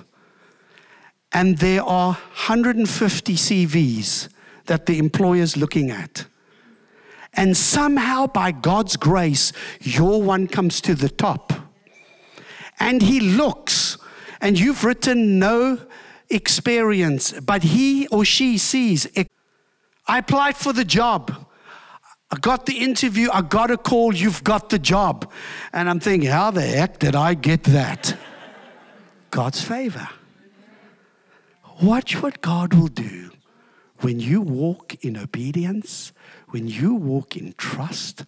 and 1.32 1.58
there 1.58 1.82
are 1.82 2.12
150 2.12 3.34
CVs 3.34 4.28
that 4.66 4.86
the 4.86 4.98
employer 4.98 5.42
is 5.42 5.56
looking 5.56 5.90
at, 5.90 6.26
and 7.34 7.56
somehow 7.56 8.26
by 8.26 8.50
God's 8.50 8.96
grace, 8.96 9.52
your 9.80 10.20
one 10.22 10.48
comes 10.48 10.80
to 10.82 10.94
the 10.94 11.08
top, 11.08 11.52
and 12.78 13.02
he 13.02 13.20
looks 13.20 13.96
and 14.40 14.58
you've 14.58 14.84
written 14.84 15.38
no 15.38 15.78
experience, 16.30 17.32
but 17.40 17.62
he 17.62 18.06
or 18.08 18.24
she 18.24 18.58
sees. 18.58 19.06
I 20.06 20.18
applied 20.18 20.56
for 20.56 20.72
the 20.72 20.84
job. 20.84 21.46
I 22.30 22.38
got 22.38 22.66
the 22.66 22.78
interview. 22.78 23.28
I 23.32 23.42
got 23.42 23.70
a 23.70 23.76
call. 23.76 24.14
You've 24.14 24.44
got 24.44 24.70
the 24.70 24.78
job. 24.78 25.30
And 25.72 25.90
I'm 25.90 25.98
thinking, 25.98 26.30
how 26.30 26.50
the 26.50 26.62
heck 26.62 26.98
did 26.98 27.16
I 27.16 27.34
get 27.34 27.64
that? 27.64 28.16
God's 29.30 29.62
favor. 29.62 30.08
Watch 31.82 32.22
what 32.22 32.40
God 32.40 32.74
will 32.74 32.88
do 32.88 33.30
when 34.00 34.20
you 34.20 34.40
walk 34.40 34.96
in 35.04 35.16
obedience, 35.16 36.12
when 36.50 36.68
you 36.68 36.94
walk 36.94 37.36
in 37.36 37.54
trust, 37.56 38.24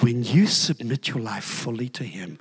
when 0.00 0.22
you 0.24 0.46
submit 0.46 1.08
your 1.08 1.20
life 1.20 1.44
fully 1.44 1.88
to 1.90 2.04
Him. 2.04 2.38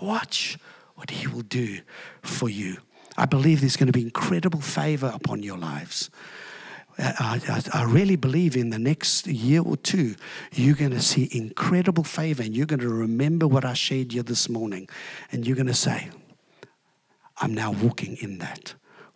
Watch 0.00 0.56
what 0.94 1.10
He 1.10 1.26
will 1.26 1.42
do 1.42 1.80
for 2.22 2.48
you. 2.48 2.78
I 3.16 3.26
believe 3.26 3.60
there's 3.60 3.76
going 3.76 3.86
to 3.86 3.92
be 3.92 4.02
incredible 4.02 4.60
favor 4.60 5.10
upon 5.14 5.42
your 5.42 5.58
lives. 5.58 6.10
Uh, 6.98 7.12
I, 7.18 7.40
I, 7.48 7.80
I, 7.80 7.84
really 7.84 8.16
believe 8.16 8.56
in 8.56 8.70
the 8.70 8.78
next 8.78 9.26
year 9.26 9.62
or 9.62 9.76
two, 9.76 10.14
you're 10.52 10.76
going 10.76 10.92
to 10.92 11.00
see 11.00 11.28
incredible 11.32 12.04
favor 12.04 12.42
and 12.42 12.54
you're 12.54 12.66
going 12.66 12.80
to 12.80 12.88
remember 12.88 13.48
what 13.48 13.64
I 13.64 13.74
shared 13.74 14.12
you 14.12 14.22
this 14.22 14.48
morning. 14.48 14.88
And 15.32 15.46
you're 15.46 15.56
going 15.56 15.66
to 15.66 15.74
say, 15.74 16.10
I'm 17.38 17.52
now 17.52 17.72
walking 17.72 18.16
in 18.20 18.38
that. 18.38 18.74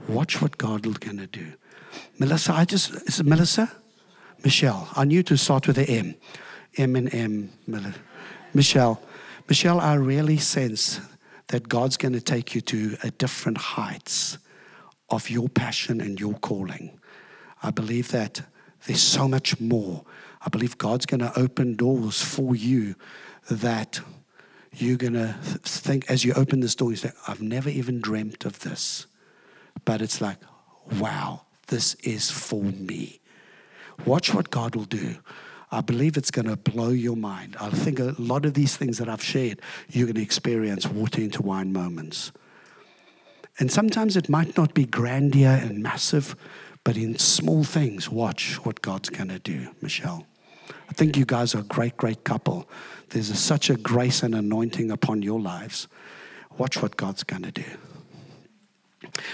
Watch 0.09 0.43
what 0.43 0.59
God 0.59 0.87
is 0.87 0.99
going 0.99 1.19
to 1.19 1.27
do. 1.27 1.53
Melissa, 2.19 2.53
I 2.53 2.65
just, 2.65 2.91
is 3.09 3.21
it 3.21 3.27
Melissa? 3.27 3.71
Michelle. 4.45 4.89
I 4.95 5.05
knew 5.05 5.23
to 5.25 5.37
start 5.37 5.67
with 5.67 5.77
the 5.77 5.89
M. 5.89 6.15
M 6.77 6.97
and 6.97 7.15
M. 7.15 7.51
Michelle. 8.55 9.01
Michelle, 9.49 9.81
I 9.81 9.95
really 9.95 10.37
sense 10.37 11.01
that 11.49 11.69
God's 11.69 11.97
going 11.97 12.13
to 12.15 12.21
take 12.21 12.55
you 12.55 12.61
to 12.63 12.97
a 13.03 13.11
different 13.11 13.59
heights 13.59 14.39
of 15.11 15.31
your 15.31 15.49
passion 15.49 16.01
and 16.01 16.21
your 16.21 16.35
calling. 16.35 16.99
I 17.63 17.71
believe 17.71 18.11
that 18.13 18.43
there's 18.87 19.03
so 19.03 19.27
much 19.27 19.61
more. 19.61 20.05
I 20.45 20.49
believe 20.49 20.79
God's 20.79 21.07
going 21.07 21.21
to 21.21 21.39
open 21.39 21.75
doors 21.75 22.23
for 22.23 22.55
you 22.55 22.95
that 23.51 24.01
you're 24.73 24.99
going 24.99 25.15
to 25.15 25.35
think 25.43 26.09
as 26.11 26.25
you 26.25 26.35
open 26.35 26.61
this 26.61 26.75
door, 26.75 26.91
you 26.91 26.97
say, 26.97 27.13
I've 27.27 27.43
never 27.43 27.69
even 27.71 28.01
dreamt 28.01 28.45
of 28.45 28.61
this. 28.61 29.07
But 29.85 30.03
it's 30.03 30.21
like, 30.21 30.39
wow, 31.01 31.43
this 31.69 31.95
is 31.97 32.31
for 32.31 32.63
me. 32.63 33.21
Watch 34.05 34.33
what 34.33 34.51
God 34.51 34.77
will 34.77 34.85
do. 34.85 35.17
I 35.71 35.83
believe 35.83 36.17
it's 36.17 36.31
going 36.31 36.47
to 36.47 36.57
blow 36.57 36.89
your 36.91 37.17
mind. 37.17 37.57
I 37.61 37.69
think 37.69 37.99
a 37.99 38.15
lot 38.19 38.47
of 38.47 38.55
these 38.55 38.77
things 38.77 38.99
that 38.99 39.09
I've 39.09 39.23
shared, 39.23 39.61
you're 39.91 40.07
going 40.07 40.17
to 40.17 40.23
experience 40.23 40.87
water 40.87 41.21
into 41.21 41.43
wine 41.43 41.73
moments. 41.73 42.33
And 43.59 43.71
sometimes 43.71 44.17
it 44.17 44.29
might 44.29 44.57
not 44.57 44.73
be 44.73 44.87
grandeur 44.87 45.51
and 45.51 45.83
massive, 45.83 46.37
but 46.85 46.97
in 46.97 47.19
small 47.19 47.65
things, 47.65 48.09
watch 48.09 48.65
what 48.65 48.81
God's 48.81 49.11
going 49.11 49.29
to 49.29 49.39
do, 49.39 49.69
Michelle. 49.83 50.27
I 50.89 50.93
think 50.93 51.17
you 51.17 51.27
guys 51.27 51.55
are 51.55 51.61
a 51.61 51.65
great, 51.65 51.97
great 51.97 52.25
couple. 52.25 52.69
There's 53.11 53.31
a, 53.31 53.37
such 53.37 53.69
a 53.69 53.77
grace 53.77 54.23
and 54.23 54.35
anointing 54.35 54.91
upon 54.91 55.23
your 55.23 55.41
lives. 55.41 55.89
Watch 56.57 56.81
what 56.81 56.97
God's 56.97 57.25
going 57.25 57.43
to 57.43 57.53
do. 57.53 57.65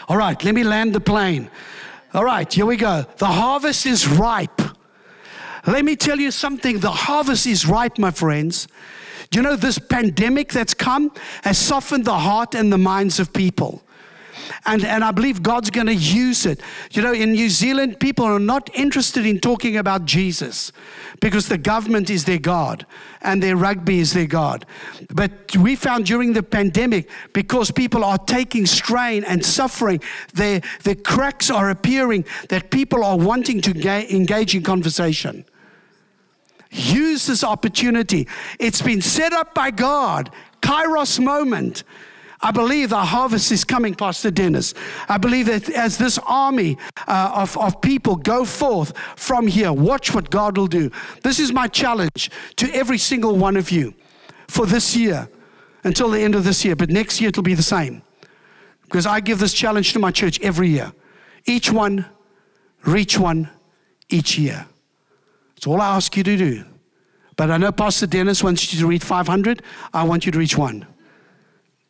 All 0.08 0.16
right, 0.16 0.42
let 0.42 0.54
me 0.54 0.64
land 0.64 0.94
the 0.94 1.00
plane. 1.00 1.50
All 2.12 2.24
right, 2.24 2.50
here 2.52 2.66
we 2.66 2.76
go. 2.76 3.04
The 3.18 3.26
harvest 3.26 3.86
is 3.86 4.06
ripe. 4.08 4.60
Let 5.66 5.84
me 5.84 5.96
tell 5.96 6.18
you 6.18 6.30
something 6.30 6.80
the 6.80 6.90
harvest 6.90 7.46
is 7.46 7.66
ripe, 7.66 7.98
my 7.98 8.10
friends. 8.10 8.68
You 9.32 9.42
know 9.42 9.56
this 9.56 9.78
pandemic 9.78 10.52
that's 10.52 10.74
come 10.74 11.10
has 11.42 11.58
softened 11.58 12.04
the 12.04 12.18
heart 12.18 12.54
and 12.54 12.72
the 12.72 12.78
minds 12.78 13.18
of 13.18 13.32
people? 13.32 13.82
And, 14.66 14.84
and 14.84 15.02
I 15.02 15.10
believe 15.10 15.42
God's 15.42 15.70
going 15.70 15.86
to 15.86 15.94
use 15.94 16.44
it. 16.44 16.60
You 16.92 17.02
know, 17.02 17.12
in 17.12 17.32
New 17.32 17.48
Zealand, 17.48 17.98
people 17.98 18.24
are 18.24 18.38
not 18.38 18.70
interested 18.74 19.24
in 19.24 19.40
talking 19.40 19.76
about 19.76 20.04
Jesus 20.04 20.72
because 21.20 21.48
the 21.48 21.58
government 21.58 22.10
is 22.10 22.24
their 22.24 22.38
God 22.38 22.84
and 23.22 23.42
their 23.42 23.56
rugby 23.56 24.00
is 24.00 24.12
their 24.12 24.26
God. 24.26 24.66
But 25.10 25.56
we 25.56 25.76
found 25.76 26.06
during 26.06 26.32
the 26.32 26.42
pandemic, 26.42 27.08
because 27.32 27.70
people 27.70 28.04
are 28.04 28.18
taking 28.18 28.66
strain 28.66 29.24
and 29.24 29.44
suffering, 29.44 30.00
the 30.34 30.62
the 30.82 30.94
cracks 30.94 31.50
are 31.50 31.70
appearing 31.70 32.24
that 32.48 32.70
people 32.70 33.04
are 33.04 33.16
wanting 33.16 33.60
to 33.62 33.72
ga- 33.72 34.06
engage 34.10 34.54
in 34.54 34.62
conversation. 34.62 35.44
Use 36.74 37.26
this 37.26 37.44
opportunity. 37.44 38.28
It's 38.58 38.82
been 38.82 39.00
set 39.00 39.32
up 39.32 39.54
by 39.54 39.70
God, 39.70 40.30
Kairos 40.60 41.22
moment 41.22 41.84
I 42.44 42.50
believe 42.50 42.90
the 42.90 43.02
harvest 43.02 43.50
is 43.52 43.64
coming, 43.64 43.94
Pastor 43.94 44.30
Dennis. 44.30 44.74
I 45.08 45.16
believe 45.16 45.46
that 45.46 45.70
as 45.70 45.96
this 45.96 46.18
army 46.26 46.76
uh, 47.08 47.32
of, 47.34 47.56
of 47.56 47.80
people 47.80 48.16
go 48.16 48.44
forth 48.44 48.96
from 49.16 49.46
here, 49.46 49.72
watch 49.72 50.14
what 50.14 50.28
God 50.28 50.58
will 50.58 50.66
do. 50.66 50.90
This 51.22 51.40
is 51.40 51.54
my 51.54 51.68
challenge 51.68 52.30
to 52.56 52.70
every 52.74 52.98
single 52.98 53.34
one 53.36 53.56
of 53.56 53.70
you 53.70 53.94
for 54.46 54.66
this 54.66 54.94
year 54.94 55.26
until 55.84 56.10
the 56.10 56.20
end 56.20 56.34
of 56.34 56.44
this 56.44 56.66
year. 56.66 56.76
But 56.76 56.90
next 56.90 57.18
year 57.18 57.30
it'll 57.30 57.42
be 57.42 57.54
the 57.54 57.62
same 57.62 58.02
because 58.82 59.06
I 59.06 59.20
give 59.20 59.38
this 59.38 59.54
challenge 59.54 59.94
to 59.94 59.98
my 59.98 60.10
church 60.10 60.38
every 60.40 60.68
year. 60.68 60.92
Each 61.46 61.72
one, 61.72 62.04
reach 62.84 63.18
one 63.18 63.48
each 64.10 64.38
year. 64.38 64.66
That's 65.64 65.72
all 65.72 65.80
I 65.80 65.96
ask 65.96 66.14
you 66.14 66.22
to 66.24 66.36
do. 66.36 66.62
But 67.38 67.50
I 67.50 67.56
know 67.56 67.72
Pastor 67.72 68.06
Dennis 68.06 68.44
wants 68.44 68.74
you 68.74 68.80
to 68.80 68.86
reach 68.86 69.02
500. 69.02 69.62
I 69.94 70.04
want 70.04 70.26
you 70.26 70.32
to 70.32 70.38
reach 70.38 70.58
one. 70.58 70.86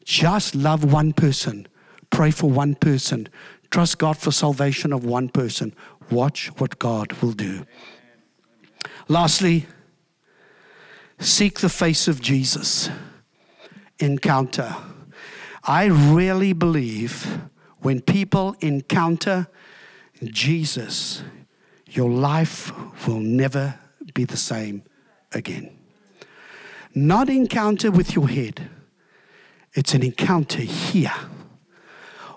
Just 0.05 0.55
love 0.55 0.93
one 0.93 1.13
person. 1.13 1.67
Pray 2.11 2.31
for 2.31 2.49
one 2.49 2.77
person. 2.77 3.29
Trust 3.73 3.99
God 3.99 4.17
for 4.17 4.31
salvation 4.31 4.93
of 4.93 5.05
one 5.05 5.29
person. 5.29 5.75
Watch 6.09 6.53
what 6.59 6.79
God 6.79 7.15
will 7.15 7.33
do. 7.33 7.67
Lastly, 9.09 9.67
seek 11.19 11.59
the 11.59 11.69
face 11.69 12.07
of 12.07 12.21
Jesus. 12.21 12.89
Encounter. 13.99 14.77
I 15.65 15.87
really 15.87 16.53
believe 16.53 17.41
when 17.81 18.03
people 18.03 18.55
encounter 18.61 19.49
Jesus, 20.23 21.25
your 21.97 22.11
life 22.11 22.73
will 23.07 23.21
never 23.21 23.79
be 24.15 24.25
the 24.25 24.37
same 24.37 24.83
again. 25.33 25.77
Not 26.95 27.29
encounter 27.29 27.91
with 27.91 28.15
your 28.15 28.29
head 28.29 28.69
it's 29.75 29.93
an 29.93 30.05
encounter 30.05 30.63
here. 30.63 31.13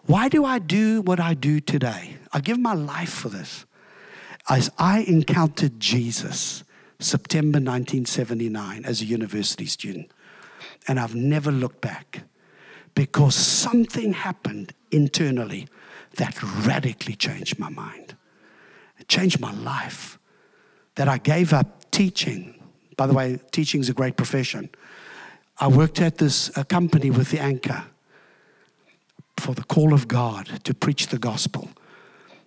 Why 0.05 0.27
do 0.27 0.43
I 0.43 0.59
do 0.59 1.01
what 1.01 1.19
I 1.19 1.33
do 1.35 1.59
today? 1.59 2.17
I 2.33 2.39
give 2.39 2.59
my 2.59 2.73
life 2.73 3.11
for 3.11 3.29
this. 3.29 3.65
As 4.49 4.71
I 4.77 5.01
encountered 5.01 5.79
Jesus, 5.79 6.63
September 6.99 7.59
1979, 7.59 8.85
as 8.85 9.01
a 9.01 9.05
university 9.05 9.65
student, 9.65 10.11
and 10.87 10.99
I've 10.99 11.15
never 11.15 11.51
looked 11.51 11.81
back 11.81 12.23
because 12.95 13.35
something 13.35 14.13
happened 14.13 14.73
internally 14.89 15.67
that 16.15 16.41
radically 16.65 17.15
changed 17.15 17.59
my 17.59 17.69
mind. 17.69 18.06
Changed 19.07 19.39
my 19.39 19.53
life. 19.53 20.17
That 20.95 21.07
I 21.07 21.17
gave 21.17 21.53
up 21.53 21.91
teaching. 21.91 22.61
By 22.95 23.07
the 23.07 23.13
way, 23.13 23.39
teaching 23.51 23.81
is 23.81 23.89
a 23.89 23.93
great 23.93 24.17
profession. 24.17 24.69
I 25.59 25.67
worked 25.67 26.01
at 26.01 26.17
this 26.17 26.49
company 26.67 27.09
with 27.09 27.31
the 27.31 27.39
anchor 27.39 27.83
for 29.37 29.53
the 29.53 29.63
call 29.63 29.93
of 29.93 30.07
God 30.07 30.61
to 30.63 30.73
preach 30.73 31.07
the 31.07 31.19
gospel. 31.19 31.69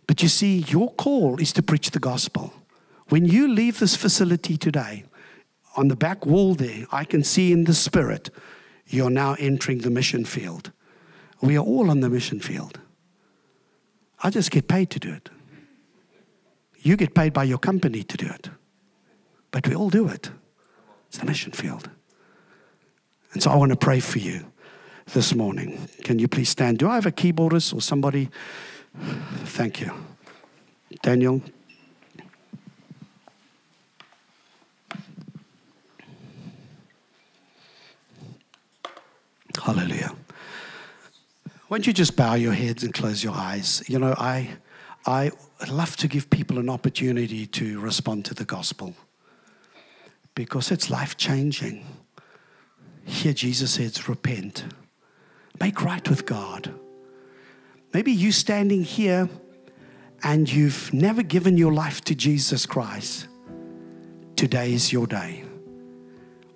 But 0.07 0.23
you 0.23 0.29
see, 0.29 0.59
your 0.69 0.93
call 0.93 1.41
is 1.41 1.53
to 1.53 1.63
preach 1.63 1.93
the 1.93 2.01
gospel. 2.01 2.53
When 3.09 3.25
you 3.25 3.49
leave 3.49 3.79
this 3.79 3.97
facility 3.97 4.57
today, 4.57 5.05
on 5.77 5.89
the 5.89 5.97
back 5.97 6.27
wall 6.27 6.55
there, 6.55 6.87
I 6.91 7.05
can 7.05 7.23
see 7.23 7.53
in 7.53 7.65
the 7.65 7.75
spirit, 7.75 8.31
you're 8.89 9.11
now 9.11 9.35
entering 9.39 9.79
the 9.79 9.91
mission 9.91 10.25
field. 10.25 10.73
We 11.41 11.57
are 11.57 11.65
all 11.65 11.91
on 11.91 12.01
the 12.01 12.11
mission 12.11 12.41
field. 12.41 12.81
I 14.23 14.31
just 14.31 14.51
get 14.51 14.67
paid 14.67 14.91
to 14.91 14.99
do 14.99 15.13
it. 15.13 15.29
You 16.83 16.97
get 16.97 17.15
paid 17.15 17.33
by 17.33 17.45
your 17.45 17.59
company 17.59 18.03
to 18.03 18.17
do 18.17 18.27
it. 18.27 18.51
But 19.51 19.69
we 19.69 19.75
all 19.75 19.91
do 19.91 20.09
it. 20.09 20.31
It's 21.09 21.19
the 21.19 21.27
mission 21.27 21.53
field. 21.53 21.91
And 23.33 23.43
so 23.43 23.51
I 23.51 23.57
want 23.57 23.71
to 23.71 23.77
pray 23.77 24.01
for 24.01 24.19
you 24.19 24.47
this 25.13 25.35
morning. 25.35 25.89
Can 26.05 26.19
you 26.19 26.29
please 26.29 26.49
stand? 26.49 26.79
Do 26.79 26.89
I 26.89 26.95
have 26.95 27.07
a 27.07 27.13
keyboardist 27.13 27.75
or 27.75 27.81
somebody? 27.81 28.31
Thank 29.45 29.81
you. 29.81 29.93
Daniel. 31.03 31.43
Hallelujah. 39.63 40.15
Won't 41.69 41.87
you 41.87 41.93
just 41.93 42.17
bow 42.17 42.35
your 42.35 42.53
heads 42.53 42.83
and 42.83 42.93
close 42.93 43.23
your 43.23 43.35
eyes? 43.35 43.83
You 43.87 43.99
know, 43.99 44.15
I, 44.19 44.51
I 45.07 45.31
love 45.69 45.97
to 45.99 46.09
give 46.09 46.31
people 46.31 46.59
an 46.59 46.71
opportunity 46.71 47.47
to 47.47 47.81
respond 47.81 48.25
to 48.27 48.35
the 48.35 48.45
gospel 48.45 48.95
because 50.35 50.71
it's 50.71 50.91
life 50.91 51.17
changing. 51.17 51.85
Here, 53.05 53.33
Jesus 53.33 53.73
says, 53.73 54.09
repent, 54.09 54.65
make 55.59 55.83
right 55.83 56.09
with 56.09 56.27
God. 56.27 56.73
Maybe 57.93 58.13
you 58.13 58.33
standing 58.33 58.85
here 58.85 59.29
and 60.23 60.51
you've 60.51 60.93
never 60.95 61.23
given 61.23 61.59
your 61.59 61.73
life 61.73 62.03
to 62.03 62.15
Jesus 62.15 62.67
Christ. 62.67 63.27
Today 64.37 64.73
is 64.73 64.93
your 64.93 65.07
day. 65.07 65.45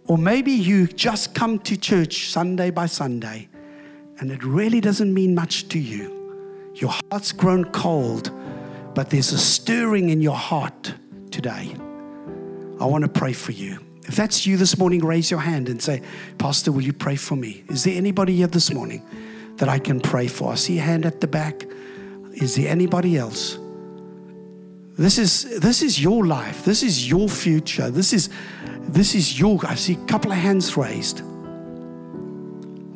Or 0.07 0.19
maybe 0.19 0.53
you 0.53 0.87
just 0.87 1.35
come 1.35 1.59
to 1.61 1.77
church 1.77 2.31
Sunday 2.31 2.71
by 2.71 2.87
Sunday 2.87 3.49
and 4.19 4.31
it 4.31 4.45
really 4.45 4.81
doesn't 4.81 5.13
mean 5.13 5.35
much 5.35 5.69
to 5.69 5.79
you. 5.79 6.73
Your 6.77 6.95
heart's 7.11 7.33
grown 7.33 7.65
cold, 7.67 8.31
but 8.95 9.11
there's 9.11 9.33
a 9.33 9.39
stirring 9.39 10.11
in 10.11 10.23
your 10.23 10.37
heart 10.37 10.95
today. 11.31 11.75
I 12.81 12.87
want 12.87 13.03
to 13.03 13.09
pray 13.09 13.33
for 13.33 13.53
you. 13.53 13.79
If 14.07 14.17
that's 14.17 14.47
you 14.47 14.57
this 14.57 14.79
morning, 14.79 15.05
raise 15.05 15.31
your 15.31 15.41
hand 15.41 15.69
and 15.69 15.81
say, 15.83 16.03
Pastor, 16.39 16.71
will 16.73 16.83
you 16.83 16.93
pray 16.93 17.17
for 17.17 17.37
me? 17.37 17.65
Is 17.69 17.85
there 17.85 17.97
anybody 17.97 18.37
here 18.37 18.47
this 18.47 18.73
morning 18.73 19.03
that 19.57 19.69
I 19.69 19.79
can 19.79 20.01
pray 20.01 20.27
for? 20.27 20.53
I 20.53 20.57
see 20.57 20.79
a 20.79 20.83
hand 20.83 21.07
at 21.07 21.21
the 21.21 21.27
back. 21.27 21.65
Is 22.35 22.57
there 22.57 22.69
anybody 22.69 23.17
else? 23.17 23.59
This 24.97 25.19
is 25.19 25.59
this 25.61 25.83
is 25.83 26.01
your 26.01 26.25
life. 26.25 26.65
This 26.65 26.83
is 26.83 27.09
your 27.09 27.29
future. 27.29 27.91
This 27.91 28.13
is 28.13 28.29
this 28.81 29.15
is 29.15 29.41
your 29.41 29.59
I 29.67 29.75
see 29.75 29.95
a 29.95 30.07
couple 30.07 30.31
of 30.31 30.39
hands 30.39 30.77
raised. 30.77 31.21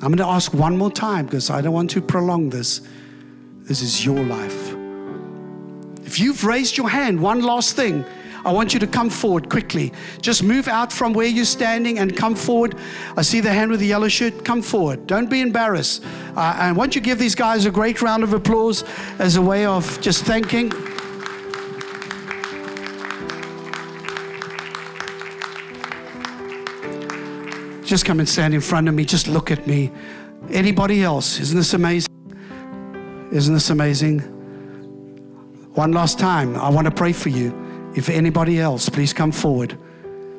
I'm 0.01 0.12
going 0.12 0.18
to 0.18 0.26
ask 0.26 0.55
one 0.55 0.76
more 0.76 0.92
time 0.92 1.24
because 1.24 1.51
I 1.51 1.61
don't 1.61 1.72
want 1.72 1.90
to 1.90 2.01
prolong 2.01 2.51
this. 2.51 2.82
This 3.62 3.82
is 3.82 4.05
your 4.05 4.22
life. 4.24 4.68
You've 6.19 6.45
raised 6.45 6.77
your 6.77 6.89
hand, 6.89 7.21
one 7.21 7.43
last 7.43 7.77
thing, 7.77 8.05
I 8.45 8.53
want 8.53 8.73
you 8.73 8.81
to 8.81 8.87
come 8.87 9.11
forward 9.11 9.51
quickly. 9.51 9.93
Just 10.23 10.43
move 10.43 10.69
out 10.69 10.93
from 10.93 11.12
where 11.12 11.27
you're 11.27 11.45
standing 11.45 11.99
and 11.99 12.16
come 12.16 12.35
forward. 12.35 12.77
I 13.16 13.23
see 13.23 13.41
the 13.41 13.53
hand 13.53 13.71
with 13.71 13.81
the 13.81 13.87
yellow 13.87 14.09
shirt. 14.09 14.45
Come 14.45 14.62
forward. 14.62 15.07
Don't 15.07 15.29
be 15.29 15.41
embarrassed. 15.41 16.05
Uh, 16.37 16.57
and 16.61 16.77
why 16.77 16.85
don't 16.85 16.95
you 16.95 17.01
give 17.01 17.19
these 17.19 17.35
guys 17.35 17.66
a 17.66 17.71
great 17.71 18.01
round 18.01 18.23
of 18.23 18.33
applause 18.33 18.85
as 19.19 19.37
a 19.37 19.43
way 19.43 19.66
of 19.66 20.01
just 20.01 20.25
thanking. 20.25 20.71
Just 27.85 28.05
come 28.05 28.21
and 28.21 28.29
stand 28.29 28.55
in 28.55 28.61
front 28.61 28.89
of 28.89 28.95
me. 28.95 29.05
Just 29.05 29.29
look 29.29 29.51
at 29.51 29.66
me. 29.66 29.91
Anybody 30.51 31.03
else? 31.03 31.41
Isn't 31.41 31.57
this 31.57 31.75
amazing? 31.75 32.09
Isn't 33.33 33.55
this 33.55 33.71
amazing? 33.71 34.38
One 35.79 35.93
last 35.93 36.18
time, 36.18 36.57
I 36.57 36.70
want 36.70 36.87
to 36.87 36.91
pray 36.91 37.12
for 37.12 37.29
you. 37.29 37.55
If 37.95 38.09
anybody 38.09 38.59
else, 38.59 38.89
please 38.89 39.12
come 39.12 39.31
forward. 39.31 39.79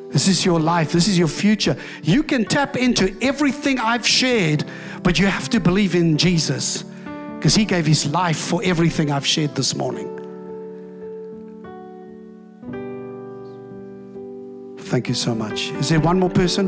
This 0.10 0.28
is 0.28 0.44
your 0.44 0.60
life. 0.60 0.92
This 0.92 1.08
is 1.08 1.18
your 1.18 1.30
future. 1.30 1.78
You 2.04 2.24
can 2.24 2.44
tap 2.44 2.76
into 2.76 3.16
everything 3.22 3.80
I've 3.80 4.06
shared, 4.06 4.66
but 5.02 5.18
you 5.18 5.28
have 5.28 5.48
to 5.52 5.62
believe 5.62 5.96
in 5.96 6.18
Jesus 6.18 6.84
because 7.38 7.56
He 7.56 7.64
gave 7.64 7.86
His 7.86 8.06
life 8.12 8.38
for 8.38 8.62
everything 8.66 9.12
I've 9.12 9.26
shared 9.26 9.56
this 9.56 9.76
morning. 9.76 10.10
Thank 14.78 15.08
you 15.08 15.16
so 15.16 15.34
much. 15.34 15.72
Is 15.72 15.88
there 15.88 16.02
one 16.02 16.20
more 16.20 16.30
person? 16.30 16.68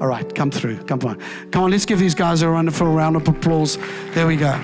All 0.00 0.08
right, 0.08 0.34
come 0.34 0.50
through. 0.50 0.78
Come 0.86 1.02
on. 1.02 1.20
Come 1.52 1.62
on, 1.62 1.70
let's 1.70 1.86
give 1.86 2.00
these 2.00 2.16
guys 2.16 2.42
a 2.42 2.50
wonderful 2.50 2.88
round 2.88 3.14
of 3.14 3.28
applause. 3.28 3.78
There 4.10 4.26
we 4.26 4.34
go. 4.34 4.60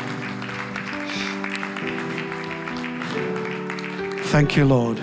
Thank 4.31 4.57
you, 4.57 4.65
Lord. 4.65 4.99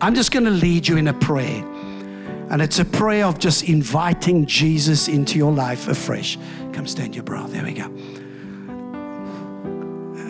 I'm 0.00 0.14
just 0.14 0.30
going 0.32 0.44
to 0.44 0.50
lead 0.50 0.86
you 0.88 0.96
in 0.96 1.08
a 1.08 1.14
prayer. 1.14 1.64
And 2.50 2.62
it's 2.62 2.78
a 2.78 2.84
prayer 2.84 3.26
of 3.26 3.38
just 3.38 3.64
inviting 3.64 4.46
Jesus 4.46 5.08
into 5.08 5.36
your 5.36 5.52
life 5.52 5.86
afresh. 5.88 6.38
Come 6.72 6.86
stand 6.86 7.14
your 7.14 7.24
brow. 7.24 7.46
There 7.46 7.62
we 7.62 7.74
go. 7.74 7.84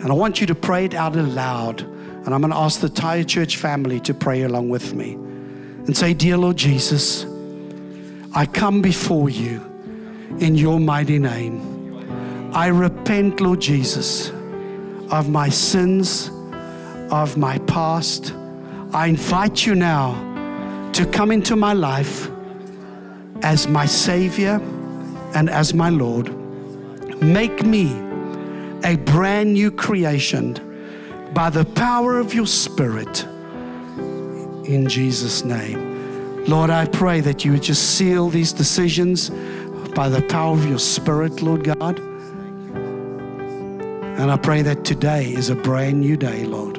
And 0.01 0.11
I 0.11 0.13
want 0.13 0.41
you 0.41 0.47
to 0.47 0.55
pray 0.55 0.85
it 0.85 0.93
out 0.93 1.15
aloud. 1.15 1.81
And 1.81 2.33
I'm 2.33 2.41
going 2.41 2.51
to 2.51 2.57
ask 2.57 2.81
the 2.81 2.87
entire 2.87 3.23
church 3.23 3.57
family 3.57 3.99
to 4.01 4.13
pray 4.13 4.43
along 4.43 4.69
with 4.69 4.93
me 4.93 5.13
and 5.13 5.95
say, 5.95 6.13
Dear 6.13 6.37
Lord 6.37 6.57
Jesus, 6.57 7.25
I 8.35 8.45
come 8.45 8.81
before 8.81 9.29
you 9.29 9.61
in 10.39 10.55
your 10.55 10.79
mighty 10.79 11.19
name. 11.19 12.51
I 12.53 12.67
repent, 12.67 13.39
Lord 13.39 13.61
Jesus, 13.61 14.29
of 15.11 15.29
my 15.29 15.49
sins, 15.49 16.31
of 17.11 17.37
my 17.37 17.57
past. 17.59 18.33
I 18.93 19.07
invite 19.07 19.65
you 19.65 19.75
now 19.75 20.13
to 20.93 21.05
come 21.05 21.31
into 21.31 21.55
my 21.55 21.73
life 21.73 22.29
as 23.41 23.67
my 23.67 23.85
Savior 23.85 24.59
and 25.33 25.49
as 25.49 25.73
my 25.73 25.89
Lord. 25.89 26.35
Make 27.21 27.63
me 27.63 27.91
a 28.83 28.95
brand 28.97 29.53
new 29.53 29.71
creation 29.71 30.57
by 31.33 31.49
the 31.49 31.65
power 31.65 32.17
of 32.17 32.33
your 32.33 32.47
Spirit. 32.47 33.23
In 34.65 34.87
Jesus' 34.87 35.43
name. 35.43 36.45
Lord, 36.45 36.69
I 36.69 36.85
pray 36.85 37.21
that 37.21 37.45
you 37.45 37.51
would 37.51 37.63
just 37.63 37.97
seal 37.97 38.29
these 38.29 38.53
decisions 38.53 39.29
by 39.93 40.09
the 40.09 40.21
power 40.23 40.53
of 40.53 40.65
your 40.67 40.79
Spirit, 40.79 41.41
Lord 41.41 41.63
God. 41.63 41.99
And 44.19 44.31
I 44.31 44.37
pray 44.37 44.61
that 44.63 44.83
today 44.83 45.31
is 45.33 45.49
a 45.49 45.55
brand 45.55 46.01
new 46.01 46.17
day, 46.17 46.45
Lord. 46.45 46.78